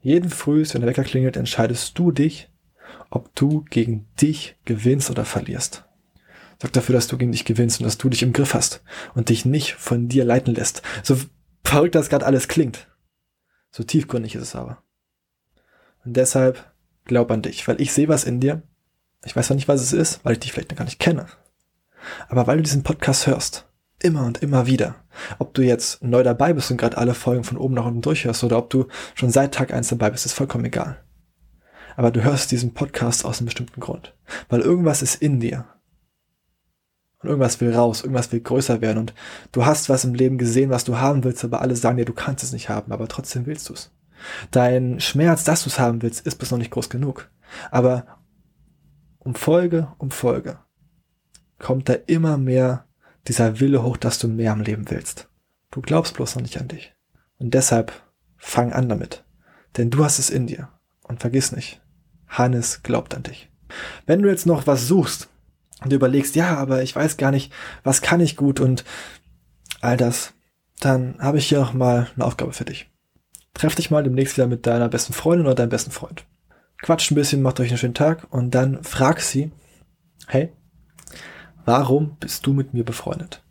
Jeden 0.00 0.30
Früh, 0.30 0.64
wenn 0.72 0.80
der 0.80 0.90
Wecker 0.90 1.04
klingelt, 1.04 1.36
entscheidest 1.36 1.98
du 1.98 2.10
dich, 2.10 2.50
ob 3.08 3.34
du 3.34 3.64
gegen 3.70 4.08
dich 4.20 4.56
gewinnst 4.64 5.10
oder 5.10 5.24
verlierst. 5.24 5.84
Sag 6.62 6.72
dafür, 6.74 6.92
dass 6.92 7.08
du 7.08 7.18
gegen 7.18 7.32
dich 7.32 7.44
gewinnst 7.44 7.80
und 7.80 7.86
dass 7.86 7.98
du 7.98 8.08
dich 8.08 8.22
im 8.22 8.32
Griff 8.32 8.54
hast 8.54 8.84
und 9.16 9.30
dich 9.30 9.44
nicht 9.44 9.74
von 9.74 10.06
dir 10.06 10.24
leiten 10.24 10.54
lässt. 10.54 10.82
So 11.02 11.18
verrückt 11.64 11.96
das 11.96 12.08
gerade 12.08 12.24
alles 12.24 12.46
klingt. 12.46 12.86
So 13.72 13.82
tiefgründig 13.82 14.36
ist 14.36 14.42
es 14.42 14.54
aber. 14.54 14.80
Und 16.04 16.16
deshalb 16.16 16.72
glaub 17.04 17.32
an 17.32 17.42
dich, 17.42 17.66
weil 17.66 17.80
ich 17.80 17.92
sehe 17.92 18.06
was 18.06 18.22
in 18.22 18.38
dir. 18.38 18.62
Ich 19.24 19.34
weiß 19.34 19.48
zwar 19.48 19.56
nicht, 19.56 19.66
was 19.66 19.80
es 19.80 19.92
ist, 19.92 20.24
weil 20.24 20.34
ich 20.34 20.38
dich 20.38 20.52
vielleicht 20.52 20.70
noch 20.70 20.78
gar 20.78 20.84
nicht 20.84 21.00
kenne. 21.00 21.26
Aber 22.28 22.46
weil 22.46 22.58
du 22.58 22.62
diesen 22.62 22.84
Podcast 22.84 23.26
hörst, 23.26 23.66
immer 23.98 24.24
und 24.24 24.40
immer 24.40 24.68
wieder, 24.68 24.94
ob 25.40 25.54
du 25.54 25.62
jetzt 25.62 26.00
neu 26.04 26.22
dabei 26.22 26.52
bist 26.52 26.70
und 26.70 26.76
gerade 26.76 26.96
alle 26.96 27.14
Folgen 27.14 27.42
von 27.42 27.58
oben 27.58 27.74
nach 27.74 27.86
unten 27.86 28.02
durchhörst 28.02 28.44
oder 28.44 28.58
ob 28.58 28.70
du 28.70 28.86
schon 29.16 29.30
seit 29.30 29.52
Tag 29.52 29.72
eins 29.72 29.88
dabei 29.88 30.10
bist, 30.10 30.26
ist 30.26 30.34
vollkommen 30.34 30.66
egal. 30.66 31.02
Aber 31.96 32.12
du 32.12 32.22
hörst 32.22 32.52
diesen 32.52 32.72
Podcast 32.72 33.24
aus 33.24 33.40
einem 33.40 33.46
bestimmten 33.46 33.80
Grund. 33.80 34.14
Weil 34.48 34.60
irgendwas 34.60 35.02
ist 35.02 35.20
in 35.20 35.40
dir. 35.40 35.66
Und 37.22 37.28
irgendwas 37.28 37.60
will 37.60 37.74
raus, 37.74 38.02
irgendwas 38.02 38.32
will 38.32 38.40
größer 38.40 38.80
werden. 38.80 38.98
Und 38.98 39.14
du 39.52 39.64
hast 39.64 39.88
was 39.88 40.04
im 40.04 40.14
Leben 40.14 40.38
gesehen, 40.38 40.70
was 40.70 40.84
du 40.84 40.98
haben 40.98 41.22
willst, 41.24 41.44
aber 41.44 41.60
alle 41.60 41.76
sagen 41.76 41.96
dir, 41.96 42.04
du 42.04 42.12
kannst 42.12 42.42
es 42.42 42.52
nicht 42.52 42.68
haben, 42.68 42.92
aber 42.92 43.08
trotzdem 43.08 43.46
willst 43.46 43.68
du 43.68 43.74
es. 43.74 43.92
Dein 44.50 45.00
Schmerz, 45.00 45.44
dass 45.44 45.64
du 45.64 45.70
es 45.70 45.78
haben 45.78 46.02
willst, 46.02 46.26
ist 46.26 46.36
bis 46.36 46.50
noch 46.50 46.58
nicht 46.58 46.70
groß 46.70 46.90
genug. 46.90 47.30
Aber 47.70 48.06
um 49.18 49.34
Folge 49.34 49.92
um 49.98 50.10
Folge 50.10 50.58
kommt 51.58 51.88
da 51.88 51.94
immer 52.06 52.38
mehr 52.38 52.86
dieser 53.28 53.60
Wille 53.60 53.82
hoch, 53.82 53.96
dass 53.96 54.18
du 54.18 54.26
mehr 54.26 54.52
im 54.52 54.60
Leben 54.60 54.90
willst. 54.90 55.28
Du 55.70 55.80
glaubst 55.80 56.14
bloß 56.14 56.34
noch 56.34 56.42
nicht 56.42 56.60
an 56.60 56.68
dich. 56.68 56.94
Und 57.38 57.54
deshalb 57.54 57.92
fang 58.36 58.72
an 58.72 58.88
damit. 58.88 59.24
Denn 59.76 59.90
du 59.90 60.04
hast 60.04 60.18
es 60.18 60.28
in 60.28 60.46
dir. 60.46 60.68
Und 61.02 61.20
vergiss 61.20 61.52
nicht, 61.52 61.80
Hannes 62.28 62.82
glaubt 62.82 63.14
an 63.14 63.22
dich. 63.22 63.50
Wenn 64.06 64.22
du 64.22 64.28
jetzt 64.28 64.46
noch 64.46 64.66
was 64.66 64.86
suchst 64.86 65.28
und 65.82 65.92
du 65.92 65.96
überlegst, 65.96 66.36
ja, 66.36 66.56
aber 66.56 66.82
ich 66.82 66.94
weiß 66.94 67.16
gar 67.16 67.30
nicht, 67.30 67.52
was 67.82 68.02
kann 68.02 68.20
ich 68.20 68.36
gut 68.36 68.60
und 68.60 68.84
all 69.80 69.96
das, 69.96 70.34
dann 70.80 71.16
habe 71.18 71.38
ich 71.38 71.48
hier 71.48 71.60
noch 71.60 71.72
mal 71.72 72.08
eine 72.14 72.24
Aufgabe 72.24 72.52
für 72.52 72.64
dich. 72.64 72.90
Treff 73.54 73.74
dich 73.74 73.90
mal 73.90 74.02
demnächst 74.02 74.36
wieder 74.36 74.46
mit 74.46 74.66
deiner 74.66 74.88
besten 74.88 75.12
Freundin 75.12 75.46
oder 75.46 75.54
deinem 75.54 75.68
besten 75.68 75.90
Freund. 75.90 76.24
Quatscht 76.82 77.10
ein 77.10 77.16
bisschen, 77.16 77.42
macht 77.42 77.60
euch 77.60 77.68
einen 77.68 77.78
schönen 77.78 77.94
Tag 77.94 78.26
und 78.30 78.52
dann 78.52 78.82
frag 78.82 79.20
sie, 79.20 79.52
hey, 80.26 80.52
warum 81.64 82.16
bist 82.18 82.46
du 82.46 82.52
mit 82.52 82.74
mir 82.74 82.84
befreundet? 82.84 83.44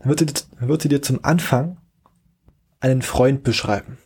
Dann 0.00 0.08
wird, 0.08 0.20
sie, 0.20 0.26
dann 0.26 0.68
wird 0.68 0.82
sie 0.82 0.88
dir 0.88 1.02
zum 1.02 1.24
Anfang 1.24 1.78
einen 2.80 3.02
Freund 3.02 3.42
beschreiben. 3.42 3.98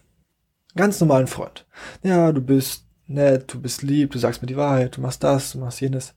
Ganz 0.76 1.00
normalen 1.00 1.28
Freund. 1.28 1.66
Ja, 2.02 2.32
du 2.32 2.40
bist 2.40 2.86
nett, 3.06 3.52
du 3.52 3.60
bist 3.60 3.82
lieb, 3.82 4.10
du 4.10 4.18
sagst 4.18 4.42
mir 4.42 4.48
die 4.48 4.56
Wahrheit, 4.56 4.96
du 4.96 5.00
machst 5.00 5.22
das, 5.22 5.52
du 5.52 5.58
machst 5.58 5.80
jenes. 5.80 6.14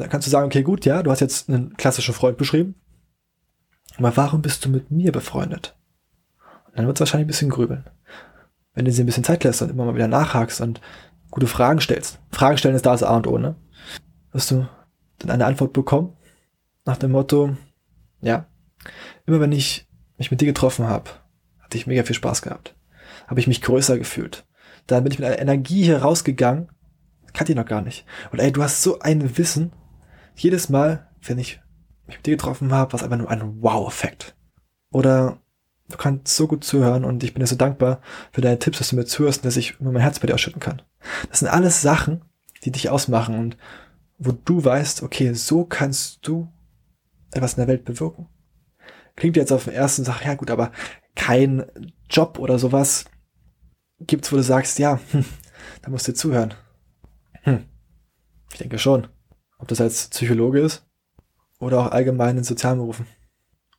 Dann 0.00 0.10
kannst 0.10 0.26
du 0.26 0.30
sagen, 0.30 0.46
okay, 0.46 0.62
gut, 0.62 0.84
ja, 0.84 1.02
du 1.02 1.10
hast 1.10 1.20
jetzt 1.20 1.48
einen 1.48 1.76
klassischen 1.76 2.14
Freund 2.14 2.36
beschrieben. 2.36 2.74
Aber 3.96 4.16
warum 4.16 4.42
bist 4.42 4.64
du 4.64 4.68
mit 4.68 4.90
mir 4.90 5.12
befreundet? 5.12 5.76
Und 6.66 6.78
dann 6.78 6.86
wird 6.86 6.96
es 6.96 7.00
wahrscheinlich 7.00 7.26
ein 7.26 7.28
bisschen 7.28 7.50
grübeln. 7.50 7.84
Wenn 8.74 8.84
du 8.84 8.92
sie 8.92 9.02
ein 9.02 9.06
bisschen 9.06 9.24
Zeit 9.24 9.44
lässt 9.44 9.62
und 9.62 9.70
immer 9.70 9.84
mal 9.84 9.94
wieder 9.94 10.08
nachhakst 10.08 10.60
und 10.60 10.80
gute 11.30 11.46
Fragen 11.46 11.80
stellst. 11.80 12.18
Fragen 12.30 12.56
stellen 12.56 12.76
ist 12.76 12.86
da 12.86 12.92
das 12.92 13.02
A 13.02 13.16
und 13.16 13.26
O, 13.26 13.38
ne? 13.38 13.56
Wirst 14.32 14.50
du 14.50 14.68
dann 15.18 15.30
eine 15.30 15.46
Antwort 15.46 15.72
bekommen 15.72 16.16
nach 16.84 16.96
dem 16.96 17.12
Motto, 17.12 17.56
ja, 18.20 18.46
immer 19.26 19.40
wenn 19.40 19.52
ich 19.52 19.88
mich 20.18 20.30
mit 20.30 20.40
dir 20.40 20.46
getroffen 20.46 20.86
habe, 20.86 21.10
hatte 21.60 21.76
ich 21.76 21.86
mega 21.86 22.02
viel 22.02 22.16
Spaß 22.16 22.42
gehabt. 22.42 22.76
Habe 23.26 23.40
ich 23.40 23.46
mich 23.46 23.62
größer 23.62 23.98
gefühlt. 23.98 24.46
Dann 24.86 25.04
bin 25.04 25.12
ich 25.12 25.18
mit 25.18 25.28
einer 25.28 25.38
Energie 25.38 25.84
hier 25.84 26.02
rausgegangen. 26.02 26.68
Kannte 27.32 27.52
ich 27.52 27.56
noch 27.56 27.66
gar 27.66 27.80
nicht. 27.80 28.04
Und 28.32 28.40
ey, 28.40 28.50
du 28.50 28.62
hast 28.62 28.82
so 28.82 28.98
ein 28.98 29.38
Wissen. 29.38 29.72
Jedes 30.40 30.70
Mal, 30.70 31.06
wenn 31.20 31.36
ich 31.36 31.60
mich 32.06 32.16
mit 32.16 32.26
dir 32.26 32.30
getroffen 32.30 32.72
habe, 32.72 32.94
war 32.94 32.98
es 32.98 33.04
einfach 33.04 33.18
nur 33.18 33.30
ein 33.30 33.60
Wow-Effekt. 33.60 34.34
Oder 34.90 35.38
du 35.90 35.98
kannst 35.98 36.34
so 36.34 36.48
gut 36.48 36.64
zuhören 36.64 37.04
und 37.04 37.22
ich 37.22 37.34
bin 37.34 37.40
dir 37.40 37.46
so 37.46 37.56
dankbar 37.56 38.00
für 38.32 38.40
deine 38.40 38.58
Tipps, 38.58 38.78
dass 38.78 38.88
du 38.88 38.96
mir 38.96 39.04
zuhörst 39.04 39.40
und 39.40 39.44
dass 39.44 39.58
ich 39.58 39.78
immer 39.78 39.92
mein 39.92 40.00
Herz 40.00 40.18
bei 40.18 40.26
dir 40.26 40.32
ausschütten 40.32 40.62
kann. 40.62 40.80
Das 41.28 41.40
sind 41.40 41.48
alles 41.48 41.82
Sachen, 41.82 42.24
die 42.64 42.72
dich 42.72 42.88
ausmachen 42.88 43.38
und 43.38 43.58
wo 44.16 44.32
du 44.32 44.64
weißt, 44.64 45.02
okay, 45.02 45.34
so 45.34 45.66
kannst 45.66 46.26
du 46.26 46.50
etwas 47.32 47.52
in 47.52 47.58
der 47.58 47.68
Welt 47.68 47.84
bewirken. 47.84 48.26
Klingt 49.16 49.36
jetzt 49.36 49.52
auf 49.52 49.64
den 49.64 49.74
ersten 49.74 50.04
Sach, 50.04 50.24
ja 50.24 50.36
gut, 50.36 50.50
aber 50.50 50.72
kein 51.16 51.66
Job 52.08 52.38
oder 52.38 52.58
sowas 52.58 53.04
gibt's, 53.98 54.32
wo 54.32 54.36
du 54.36 54.42
sagst, 54.42 54.78
ja, 54.78 55.00
hm, 55.10 55.26
da 55.82 55.90
musst 55.90 56.08
du 56.08 56.14
zuhören. 56.14 56.54
Hm, 57.42 57.66
ich 58.52 58.56
denke 58.56 58.78
schon. 58.78 59.06
Ob 59.60 59.68
das 59.68 59.80
als 59.80 60.08
Psychologe 60.08 60.60
ist 60.60 60.86
oder 61.58 61.80
auch 61.80 61.90
allgemein 61.92 62.38
in 62.38 62.44
sozialen 62.44 62.78
Berufen. 62.78 63.06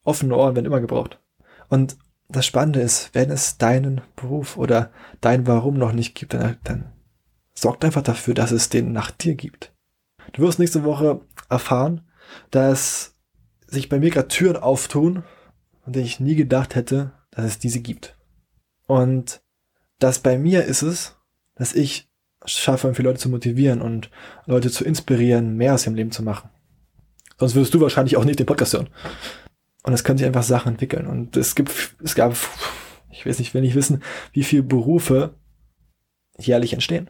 Offene 0.04 0.36
Ohren 0.36 0.56
werden 0.56 0.66
immer 0.66 0.82
gebraucht. 0.82 1.20
Und 1.70 1.98
das 2.30 2.46
Spannende 2.46 2.82
ist, 2.82 3.14
wenn 3.14 3.30
es 3.30 3.58
deinen 3.58 4.02
Beruf 4.16 4.58
oder 4.58 4.92
dein 5.20 5.48
Warum 5.48 5.76
noch 5.78 5.92
nicht 5.92 6.16
gibt, 6.16 6.34
dann, 6.34 6.58
dann 6.64 6.92
sorgt 7.54 7.84
einfach 7.84 8.02
dafür, 8.02 8.34
dass 8.34 8.52
es 8.52 8.70
den 8.70 8.92
nach 8.92 9.12
dir 9.12 9.36
gibt. 9.36 9.74
Du 10.34 10.44
wirst 10.44 10.60
nächste 10.60 10.84
Woche 10.84 11.22
erfahren, 11.50 12.02
dass 12.52 13.16
sich 13.68 13.90
bei 13.90 14.00
mir 14.00 14.12
gerade 14.12 14.28
Türen 14.28 14.58
auftun, 14.58 15.24
von 15.84 15.94
denen 15.94 16.06
ich 16.06 16.20
nie 16.20 16.36
gedacht 16.36 16.76
hätte, 16.76 17.12
dass 17.32 17.46
es 17.46 17.60
diese 17.60 17.82
gibt. 17.82 18.18
Und 18.88 19.42
das 20.00 20.20
bei 20.20 20.38
mir 20.38 20.66
ist 20.66 20.82
es, 20.82 21.16
dass 21.56 21.74
ich 21.74 22.11
schaffe, 22.46 22.94
viele 22.94 23.10
Leute 23.10 23.20
zu 23.20 23.30
motivieren 23.30 23.82
und 23.82 24.10
Leute 24.46 24.72
zu 24.72 24.84
inspirieren, 24.84 25.56
mehr 25.56 25.74
aus 25.74 25.86
ihrem 25.86 25.96
Leben 25.96 26.12
zu 26.12 26.24
machen. 26.24 26.50
Sonst 27.38 27.56
würdest 27.56 27.74
du 27.74 27.82
wahrscheinlich 27.82 28.18
auch 28.18 28.26
nicht 28.26 28.40
den 28.40 28.46
Podcast 28.46 28.74
hören. 28.74 28.90
Und 29.84 29.94
es 29.94 30.04
können 30.04 30.18
sich 30.18 30.28
einfach 30.28 30.44
Sachen 30.44 30.74
entwickeln. 30.74 31.08
Und 31.08 31.38
es 31.38 31.56
gibt, 31.56 31.96
es 32.04 32.16
gab, 32.16 32.36
ich 33.10 33.26
weiß 33.26 33.40
nicht, 33.40 33.54
will 33.54 33.62
nicht 33.62 33.76
wissen, 33.76 34.04
wie 34.32 34.44
viele 34.44 34.64
Berufe 34.64 35.34
jährlich 36.38 36.74
entstehen, 36.74 37.10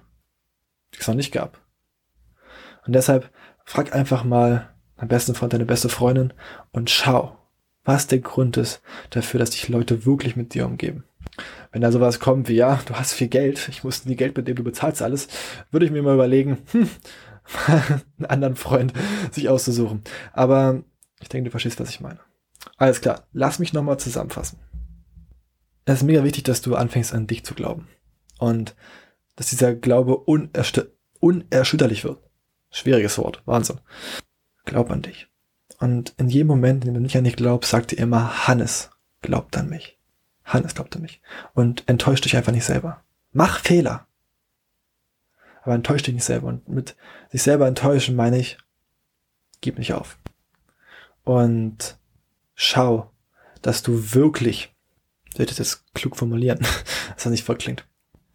die 0.93 0.99
es 0.99 1.07
noch 1.07 1.15
nicht 1.15 1.31
gab. 1.31 1.59
Und 2.85 2.93
deshalb 2.93 3.29
frag 3.65 3.93
einfach 3.93 4.23
mal 4.23 4.69
deinen 4.97 5.09
besten 5.09 5.35
Freund, 5.35 5.53
deine 5.53 5.65
beste 5.65 5.89
Freundin 5.89 6.33
und 6.71 6.89
schau, 6.89 7.37
was 7.83 8.07
der 8.07 8.19
Grund 8.19 8.57
ist 8.57 8.81
dafür, 9.09 9.39
dass 9.39 9.51
sich 9.51 9.67
Leute 9.67 10.05
wirklich 10.05 10.35
mit 10.35 10.53
dir 10.53 10.65
umgeben. 10.65 11.03
Wenn 11.71 11.81
da 11.81 11.91
sowas 11.91 12.19
kommt 12.19 12.49
wie, 12.49 12.55
ja, 12.55 12.81
du 12.85 12.95
hast 12.95 13.13
viel 13.13 13.29
Geld, 13.29 13.69
ich 13.69 13.83
muss 13.83 14.05
nie 14.05 14.15
Geld, 14.15 14.35
mit 14.35 14.47
dem 14.47 14.55
du 14.55 14.63
bezahlst 14.63 15.01
alles, 15.01 15.27
würde 15.71 15.85
ich 15.85 15.91
mir 15.91 16.03
mal 16.03 16.15
überlegen, 16.15 16.57
hm, 16.71 16.89
einen 18.17 18.25
anderen 18.27 18.55
Freund 18.55 18.93
sich 19.31 19.49
auszusuchen. 19.49 20.01
Aber 20.33 20.83
ich 21.21 21.29
denke, 21.29 21.45
du 21.45 21.51
verstehst, 21.51 21.79
was 21.79 21.89
ich 21.89 22.01
meine. 22.01 22.19
Alles 22.77 23.01
klar, 23.01 23.27
lass 23.31 23.59
mich 23.59 23.73
nochmal 23.73 23.99
zusammenfassen. 23.99 24.59
Es 25.85 25.99
ist 25.99 26.03
mega 26.03 26.23
wichtig, 26.23 26.43
dass 26.43 26.61
du 26.61 26.75
anfängst 26.75 27.13
an 27.13 27.27
dich 27.27 27.43
zu 27.43 27.53
glauben. 27.55 27.87
Und 28.39 28.75
dass 29.35 29.49
dieser 29.49 29.73
Glaube 29.73 30.17
unerschütterlich 30.17 32.03
wird. 32.03 32.19
Schwieriges 32.69 33.17
Wort, 33.17 33.41
Wahnsinn. 33.45 33.79
Glaub 34.65 34.91
an 34.91 35.01
dich. 35.01 35.27
Und 35.79 36.13
in 36.17 36.29
jedem 36.29 36.47
Moment, 36.47 36.83
in 36.83 36.89
dem 36.89 36.93
du 36.95 36.99
nicht 37.01 37.17
an 37.17 37.23
dich 37.23 37.35
glaubst, 37.35 37.71
sagt 37.71 37.91
dir 37.91 37.97
immer, 37.97 38.47
Hannes 38.47 38.91
glaubt 39.21 39.57
an 39.57 39.69
mich. 39.69 39.99
Hannes 40.53 40.75
glaubt 40.75 40.95
an 40.95 41.01
mich. 41.01 41.21
Und 41.53 41.87
enttäuscht 41.87 42.25
dich 42.25 42.35
einfach 42.37 42.51
nicht 42.51 42.65
selber. 42.65 43.03
Mach 43.31 43.59
Fehler. 43.59 44.07
Aber 45.63 45.75
enttäuscht 45.75 46.07
dich 46.07 46.13
nicht 46.13 46.23
selber. 46.23 46.47
Und 46.47 46.67
mit 46.67 46.95
sich 47.29 47.43
selber 47.43 47.67
enttäuschen 47.67 48.15
meine 48.15 48.37
ich, 48.39 48.57
gib 49.61 49.77
nicht 49.77 49.93
auf. 49.93 50.17
Und 51.23 51.97
schau, 52.55 53.11
dass 53.61 53.83
du 53.83 54.13
wirklich, 54.13 54.73
ich 55.31 55.39
werde 55.39 55.53
das 55.55 55.85
klug 55.93 56.17
formulieren, 56.17 56.59
dass 57.13 57.23
das 57.23 57.31
nicht 57.31 57.45
voll 57.45 57.57
klingt. 57.57 57.85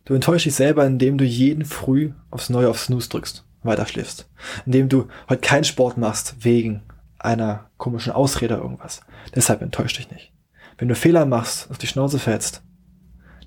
Du 0.05 0.15
enttäuschst 0.15 0.47
dich 0.47 0.55
selber, 0.55 0.87
indem 0.87 1.19
du 1.19 1.25
jeden 1.25 1.65
früh 1.65 2.13
aufs 2.31 2.49
Neue 2.49 2.71
auf 2.71 2.79
Snooze 2.79 3.09
drückst, 3.09 3.45
weiter 3.65 3.87
schläfst. 3.87 4.31
Indem 4.65 4.89
du 4.89 5.09
heute 5.29 5.41
keinen 5.41 5.65
Sport 5.65 5.99
machst, 5.99 6.45
wegen 6.45 6.83
einer 7.19 7.71
komischen 7.77 8.13
Ausrede 8.13 8.55
oder 8.55 8.63
irgendwas. 8.63 9.01
Deshalb 9.35 9.63
enttäuscht 9.63 9.99
dich 9.99 10.11
nicht. 10.11 10.33
Wenn 10.79 10.89
du 10.89 10.95
Fehler 10.95 11.25
machst, 11.27 11.71
auf 11.71 11.79
die 11.79 11.87
Schnauze 11.87 12.19
fällst, 12.19 12.63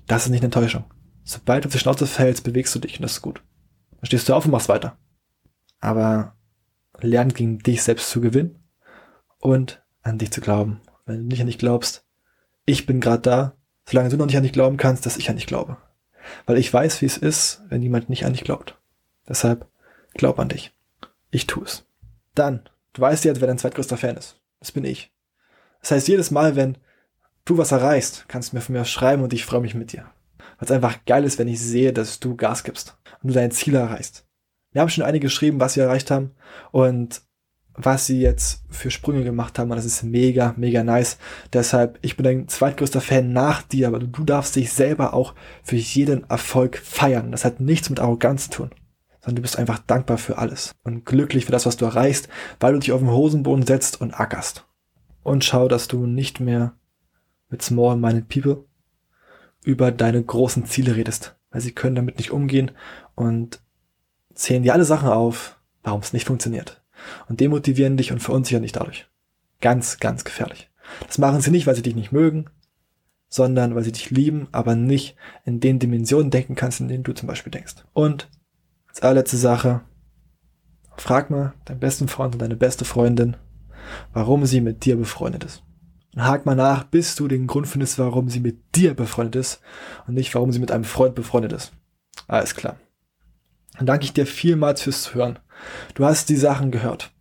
das 0.06 0.24
ist 0.24 0.30
nicht 0.30 0.40
eine 0.40 0.46
Enttäuschung. 0.46 0.84
sobald 1.22 1.64
du 1.64 1.68
auf 1.68 1.72
die 1.72 1.78
Schnauze 1.78 2.06
fällst, 2.06 2.42
bewegst 2.42 2.74
du 2.74 2.80
dich 2.80 2.96
und 2.96 3.02
das 3.02 3.12
ist 3.12 3.22
gut. 3.22 3.42
Dann 3.92 4.06
stehst 4.06 4.28
du 4.28 4.34
auf 4.34 4.44
und 4.44 4.50
machst 4.50 4.68
weiter. 4.68 4.98
Aber 5.78 6.34
lern 7.00 7.28
gegen 7.28 7.58
dich 7.58 7.82
selbst 7.82 8.10
zu 8.10 8.20
gewinnen 8.20 8.58
und 9.38 9.82
an 10.02 10.18
dich 10.18 10.32
zu 10.32 10.40
glauben. 10.40 10.80
Wenn 11.06 11.18
du 11.18 11.22
nicht 11.24 11.40
an 11.40 11.46
dich 11.46 11.58
glaubst, 11.58 12.04
ich 12.66 12.86
bin 12.86 13.00
gerade 13.00 13.22
da, 13.22 13.56
solange 13.88 14.08
du 14.08 14.16
noch 14.16 14.26
nicht 14.26 14.36
an 14.36 14.42
dich 14.42 14.52
glauben 14.52 14.76
kannst, 14.76 15.06
dass 15.06 15.16
ich 15.16 15.30
an 15.30 15.36
dich 15.36 15.46
glaube. 15.46 15.76
Weil 16.46 16.58
ich 16.58 16.72
weiß, 16.72 17.00
wie 17.00 17.06
es 17.06 17.16
ist, 17.16 17.62
wenn 17.68 17.82
jemand 17.82 18.08
nicht 18.08 18.24
an 18.24 18.32
dich 18.32 18.44
glaubt. 18.44 18.78
Deshalb 19.28 19.68
glaub 20.14 20.38
an 20.38 20.48
dich. 20.48 20.72
Ich 21.30 21.46
tu's. 21.46 21.86
Dann, 22.34 22.68
du 22.92 23.02
weißt 23.02 23.24
jetzt, 23.24 23.40
wer 23.40 23.48
dein 23.48 23.58
zweitgrößter 23.58 23.96
Fan 23.96 24.16
ist. 24.16 24.40
Das 24.58 24.72
bin 24.72 24.84
ich. 24.84 25.12
Das 25.80 25.92
heißt, 25.92 26.08
jedes 26.08 26.30
Mal, 26.30 26.56
wenn 26.56 26.76
du 27.44 27.58
was 27.58 27.72
erreichst, 27.72 28.24
kannst 28.28 28.52
du 28.52 28.56
mir 28.56 28.62
von 28.62 28.74
mir 28.74 28.84
schreiben 28.84 29.22
und 29.22 29.32
ich 29.32 29.44
freue 29.44 29.60
mich 29.60 29.74
mit 29.74 29.92
dir. 29.92 30.04
Weil 30.58 30.66
es 30.66 30.70
einfach 30.70 31.04
geil 31.06 31.24
ist, 31.24 31.38
wenn 31.38 31.48
ich 31.48 31.60
sehe, 31.60 31.92
dass 31.92 32.20
du 32.20 32.36
Gas 32.36 32.64
gibst 32.64 32.96
und 33.22 33.28
du 33.28 33.34
dein 33.34 33.50
Ziel 33.50 33.74
erreichst. 33.74 34.26
Wir 34.72 34.82
haben 34.82 34.88
schon 34.88 35.04
einige 35.04 35.26
geschrieben, 35.26 35.58
was 35.58 35.74
sie 35.74 35.80
erreicht 35.80 36.10
haben 36.10 36.32
und 36.70 37.22
was 37.74 38.06
sie 38.06 38.20
jetzt 38.20 38.62
für 38.68 38.90
Sprünge 38.90 39.24
gemacht 39.24 39.58
haben 39.58 39.70
und 39.70 39.76
das 39.76 39.84
ist 39.84 40.02
mega, 40.02 40.54
mega 40.56 40.84
nice. 40.84 41.18
Deshalb, 41.52 41.98
ich 42.02 42.16
bin 42.16 42.24
dein 42.24 42.48
zweitgrößter 42.48 43.00
Fan 43.00 43.32
nach 43.32 43.62
dir, 43.62 43.88
aber 43.88 43.98
du 43.98 44.24
darfst 44.24 44.56
dich 44.56 44.72
selber 44.72 45.14
auch 45.14 45.34
für 45.62 45.76
jeden 45.76 46.28
Erfolg 46.28 46.78
feiern. 46.78 47.32
Das 47.32 47.44
hat 47.44 47.60
nichts 47.60 47.90
mit 47.90 48.00
Arroganz 48.00 48.50
zu 48.50 48.58
tun, 48.58 48.70
sondern 49.20 49.36
du 49.36 49.42
bist 49.42 49.58
einfach 49.58 49.78
dankbar 49.78 50.18
für 50.18 50.38
alles 50.38 50.72
und 50.84 51.06
glücklich 51.06 51.46
für 51.46 51.52
das, 51.52 51.66
was 51.66 51.76
du 51.76 51.84
erreichst, 51.84 52.28
weil 52.58 52.74
du 52.74 52.80
dich 52.80 52.92
auf 52.92 53.00
den 53.00 53.10
Hosenboden 53.10 53.66
setzt 53.66 54.00
und 54.00 54.14
ackerst. 54.14 54.66
Und 55.22 55.44
schau, 55.44 55.68
dass 55.68 55.88
du 55.88 56.06
nicht 56.06 56.40
mehr 56.40 56.74
mit 57.50 57.62
small-minded 57.62 58.28
people 58.28 58.64
über 59.62 59.92
deine 59.92 60.22
großen 60.22 60.64
Ziele 60.64 60.96
redest, 60.96 61.36
weil 61.50 61.60
sie 61.60 61.72
können 61.72 61.96
damit 61.96 62.16
nicht 62.18 62.30
umgehen 62.30 62.70
und 63.14 63.60
zählen 64.34 64.62
dir 64.62 64.72
alle 64.72 64.84
Sachen 64.84 65.08
auf, 65.08 65.60
warum 65.82 66.00
es 66.00 66.12
nicht 66.12 66.26
funktioniert 66.26 66.82
und 67.28 67.40
demotivieren 67.40 67.96
dich 67.96 68.12
und 68.12 68.20
verunsichern 68.20 68.62
dich 68.62 68.72
dadurch. 68.72 69.08
Ganz, 69.60 70.00
ganz 70.00 70.24
gefährlich. 70.24 70.70
Das 71.06 71.18
machen 71.18 71.40
sie 71.40 71.50
nicht, 71.50 71.66
weil 71.66 71.74
sie 71.74 71.82
dich 71.82 71.94
nicht 71.94 72.12
mögen, 72.12 72.46
sondern 73.28 73.74
weil 73.74 73.84
sie 73.84 73.92
dich 73.92 74.10
lieben, 74.10 74.48
aber 74.52 74.74
nicht 74.74 75.16
in 75.44 75.60
den 75.60 75.78
Dimensionen 75.78 76.30
denken 76.30 76.54
kannst, 76.54 76.80
in 76.80 76.88
denen 76.88 77.04
du 77.04 77.12
zum 77.12 77.26
Beispiel 77.26 77.50
denkst. 77.50 77.76
Und 77.92 78.28
als 78.88 79.02
allerletzte 79.02 79.36
Sache, 79.36 79.82
frag 80.96 81.30
mal 81.30 81.54
deinen 81.64 81.80
besten 81.80 82.08
Freund 82.08 82.34
und 82.34 82.42
deine 82.42 82.56
beste 82.56 82.84
Freundin, 82.84 83.36
warum 84.12 84.46
sie 84.46 84.60
mit 84.60 84.84
dir 84.84 84.96
befreundet 84.96 85.44
ist. 85.44 85.62
Und 86.14 86.24
hak 86.24 86.44
mal 86.44 86.56
nach, 86.56 86.84
bis 86.84 87.14
du 87.14 87.28
den 87.28 87.46
Grund 87.46 87.68
findest, 87.68 87.98
warum 87.98 88.28
sie 88.28 88.40
mit 88.40 88.74
dir 88.74 88.94
befreundet 88.94 89.36
ist 89.36 89.60
und 90.06 90.14
nicht, 90.14 90.34
warum 90.34 90.52
sie 90.52 90.58
mit 90.58 90.72
einem 90.72 90.84
Freund 90.84 91.14
befreundet 91.14 91.52
ist. 91.52 91.72
Alles 92.26 92.54
klar. 92.54 92.76
Dann 93.76 93.86
danke 93.86 94.04
ich 94.04 94.12
dir 94.12 94.26
vielmals 94.26 94.82
fürs 94.82 95.02
Zuhören. 95.02 95.38
Du 95.94 96.04
hast 96.04 96.28
die 96.28 96.36
Sachen 96.36 96.70
gehört. 96.70 97.12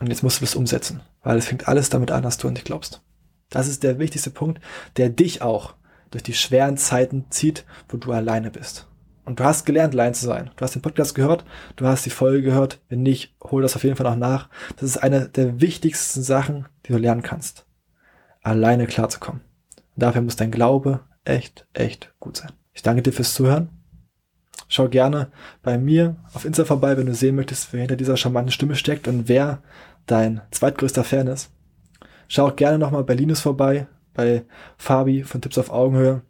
Und 0.00 0.08
jetzt 0.08 0.22
musst 0.22 0.40
du 0.40 0.44
das 0.44 0.54
umsetzen. 0.54 1.00
Weil 1.22 1.38
es 1.38 1.46
fängt 1.46 1.68
alles 1.68 1.90
damit 1.90 2.10
an, 2.10 2.22
dass 2.22 2.38
du 2.38 2.48
an 2.48 2.54
dich 2.54 2.64
glaubst. 2.64 3.02
Das 3.50 3.68
ist 3.68 3.82
der 3.82 3.98
wichtigste 3.98 4.30
Punkt, 4.30 4.62
der 4.96 5.08
dich 5.08 5.42
auch 5.42 5.74
durch 6.10 6.22
die 6.22 6.34
schweren 6.34 6.76
Zeiten 6.76 7.26
zieht, 7.30 7.64
wo 7.88 7.96
du 7.96 8.12
alleine 8.12 8.50
bist. 8.50 8.86
Und 9.24 9.40
du 9.40 9.44
hast 9.44 9.66
gelernt, 9.66 9.92
allein 9.92 10.14
zu 10.14 10.24
sein. 10.24 10.50
Du 10.56 10.62
hast 10.62 10.74
den 10.74 10.80
Podcast 10.80 11.14
gehört, 11.14 11.44
du 11.76 11.86
hast 11.86 12.06
die 12.06 12.10
Folge 12.10 12.42
gehört. 12.42 12.80
Wenn 12.88 13.02
nicht, 13.02 13.34
hol 13.42 13.60
das 13.60 13.76
auf 13.76 13.84
jeden 13.84 13.96
Fall 13.96 14.08
noch 14.08 14.16
nach. 14.16 14.48
Das 14.76 14.84
ist 14.84 14.96
eine 14.96 15.28
der 15.28 15.60
wichtigsten 15.60 16.22
Sachen, 16.22 16.66
die 16.86 16.92
du 16.92 16.98
lernen 16.98 17.22
kannst. 17.22 17.67
Alleine 18.48 18.86
klarzukommen. 18.86 19.42
Dafür 19.96 20.22
muss 20.22 20.36
dein 20.36 20.50
Glaube 20.50 21.00
echt, 21.24 21.66
echt 21.72 22.12
gut 22.20 22.36
sein. 22.36 22.52
Ich 22.72 22.82
danke 22.82 23.02
dir 23.02 23.12
fürs 23.12 23.34
Zuhören 23.34 23.70
Schau 24.68 24.88
gerne 24.88 25.30
bei 25.62 25.78
mir 25.78 26.16
auf 26.34 26.44
Insta 26.44 26.64
vorbei, 26.66 26.96
wenn 26.96 27.06
du 27.06 27.14
sehen 27.14 27.36
möchtest, 27.36 27.72
wer 27.72 27.80
hinter 27.80 27.96
dieser 27.96 28.18
charmanten 28.18 28.52
Stimme 28.52 28.76
steckt 28.76 29.08
und 29.08 29.26
wer 29.26 29.62
dein 30.06 30.42
zweitgrößter 30.50 31.04
Fan 31.04 31.26
ist. 31.26 31.50
Schau 32.28 32.48
auch 32.48 32.56
gerne 32.56 32.78
nochmal 32.78 33.04
bei 33.04 33.14
Linus 33.14 33.40
vorbei, 33.40 33.86
bei 34.12 34.44
Fabi 34.76 35.22
von 35.22 35.40
Tipps 35.40 35.56
auf 35.56 35.70
Augenhöhe. 35.70 36.20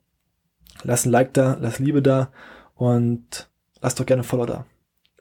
Lass 0.84 1.04
ein 1.04 1.10
Like 1.10 1.34
da, 1.34 1.58
lass 1.60 1.80
Liebe 1.80 2.00
da 2.00 2.30
und 2.76 3.48
lass 3.80 3.96
doch 3.96 4.06
gerne 4.06 4.22
ein 4.22 4.24
Follow 4.24 4.46
da. 4.46 4.66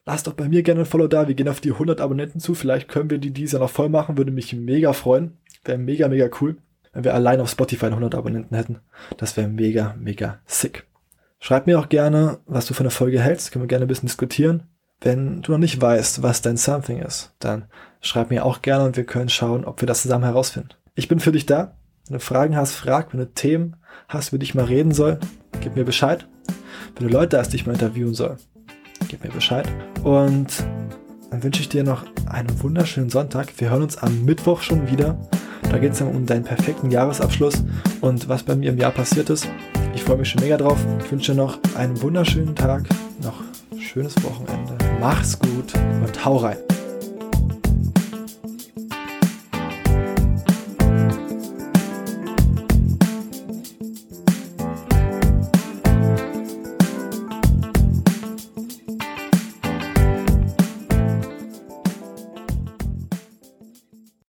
Lass 0.05 0.21
doch 0.21 0.33
bei 0.33 0.47
mir 0.47 0.61
gerne 0.61 0.81
ein 0.81 0.85
Follow 0.85 1.07
da. 1.07 1.27
Wir 1.27 1.33
gehen 1.33 1.49
auf 1.49 1.59
die 1.59 1.71
100 1.71 1.99
Abonnenten 1.99 2.39
zu. 2.39 2.53
Vielleicht 2.53 2.87
können 2.87 3.09
wir 3.09 3.17
die 3.17 3.31
dieses 3.31 3.53
Jahr 3.53 3.61
noch 3.61 3.69
voll 3.69 3.89
machen. 3.89 4.17
Würde 4.17 4.31
mich 4.31 4.53
mega 4.53 4.93
freuen. 4.93 5.37
Wäre 5.65 5.79
mega, 5.79 6.07
mega 6.07 6.29
cool, 6.39 6.57
wenn 6.97 7.03
wir 7.03 7.13
allein 7.13 7.39
auf 7.41 7.51
Spotify 7.51 7.85
100 7.85 8.15
Abonnenten 8.15 8.55
hätten. 8.55 8.79
Das 9.17 9.37
wäre 9.37 9.47
mega, 9.47 9.93
mega 9.99 10.39
sick. 10.47 10.87
Schreib 11.39 11.67
mir 11.67 11.79
auch 11.79 11.89
gerne, 11.89 12.39
was 12.47 12.65
du 12.65 12.73
von 12.73 12.85
der 12.85 12.91
Folge 12.91 13.21
hältst. 13.21 13.51
Können 13.51 13.61
wir 13.61 13.67
gerne 13.67 13.85
ein 13.85 13.87
bisschen 13.87 14.07
diskutieren. 14.07 14.63
Wenn 14.99 15.43
du 15.43 15.51
noch 15.51 15.59
nicht 15.59 15.79
weißt, 15.79 16.23
was 16.23 16.41
dein 16.41 16.57
Something 16.57 16.97
ist, 16.97 17.35
dann 17.37 17.65
schreib 18.01 18.31
mir 18.31 18.43
auch 18.43 18.63
gerne 18.63 18.85
und 18.85 18.97
wir 18.97 19.03
können 19.03 19.29
schauen, 19.29 19.63
ob 19.63 19.79
wir 19.79 19.85
das 19.85 20.01
zusammen 20.01 20.23
herausfinden. 20.23 20.69
Ich 20.95 21.07
bin 21.07 21.19
für 21.19 21.31
dich 21.31 21.45
da. 21.45 21.77
Wenn 22.07 22.17
du 22.17 22.19
Fragen 22.19 22.57
hast, 22.57 22.73
frag. 22.73 23.13
Wenn 23.13 23.19
du 23.19 23.31
Themen 23.31 23.75
hast, 24.07 24.29
über 24.29 24.39
die 24.39 24.45
ich 24.45 24.55
mal 24.55 24.65
reden 24.65 24.91
soll, 24.91 25.19
gib 25.61 25.75
mir 25.75 25.85
Bescheid. 25.85 26.27
Wenn 26.95 27.07
du 27.07 27.13
Leute 27.13 27.37
hast, 27.37 27.53
die 27.53 27.57
ich 27.57 27.67
mal 27.67 27.73
interviewen 27.73 28.15
soll, 28.15 28.37
gib 29.07 29.23
mir 29.23 29.29
Bescheid. 29.29 29.67
Und 30.03 30.47
dann 31.29 31.43
wünsche 31.43 31.61
ich 31.61 31.69
dir 31.69 31.83
noch 31.83 32.05
einen 32.25 32.63
wunderschönen 32.63 33.11
Sonntag. 33.11 33.49
Wir 33.57 33.69
hören 33.69 33.83
uns 33.83 33.99
am 33.99 34.25
Mittwoch 34.25 34.63
schon 34.63 34.89
wieder. 34.89 35.15
Da 35.69 35.77
geht 35.77 35.93
es 35.93 36.01
um 36.01 36.25
deinen 36.25 36.43
perfekten 36.43 36.91
Jahresabschluss 36.91 37.63
und 38.01 38.29
was 38.29 38.43
bei 38.43 38.55
mir 38.55 38.71
im 38.71 38.77
Jahr 38.77 38.91
passiert 38.91 39.29
ist. 39.29 39.47
Ich 39.93 40.03
freue 40.03 40.17
mich 40.17 40.29
schon 40.29 40.41
mega 40.41 40.57
drauf. 40.57 40.77
Ich 41.03 41.11
wünsche 41.11 41.33
noch 41.33 41.59
einen 41.75 42.01
wunderschönen 42.01 42.55
Tag, 42.55 42.83
noch 43.21 43.41
schönes 43.79 44.15
Wochenende. 44.23 44.77
Mach's 44.99 45.37
gut 45.39 45.73
und 46.03 46.25
hau 46.25 46.37
rein. 46.37 46.57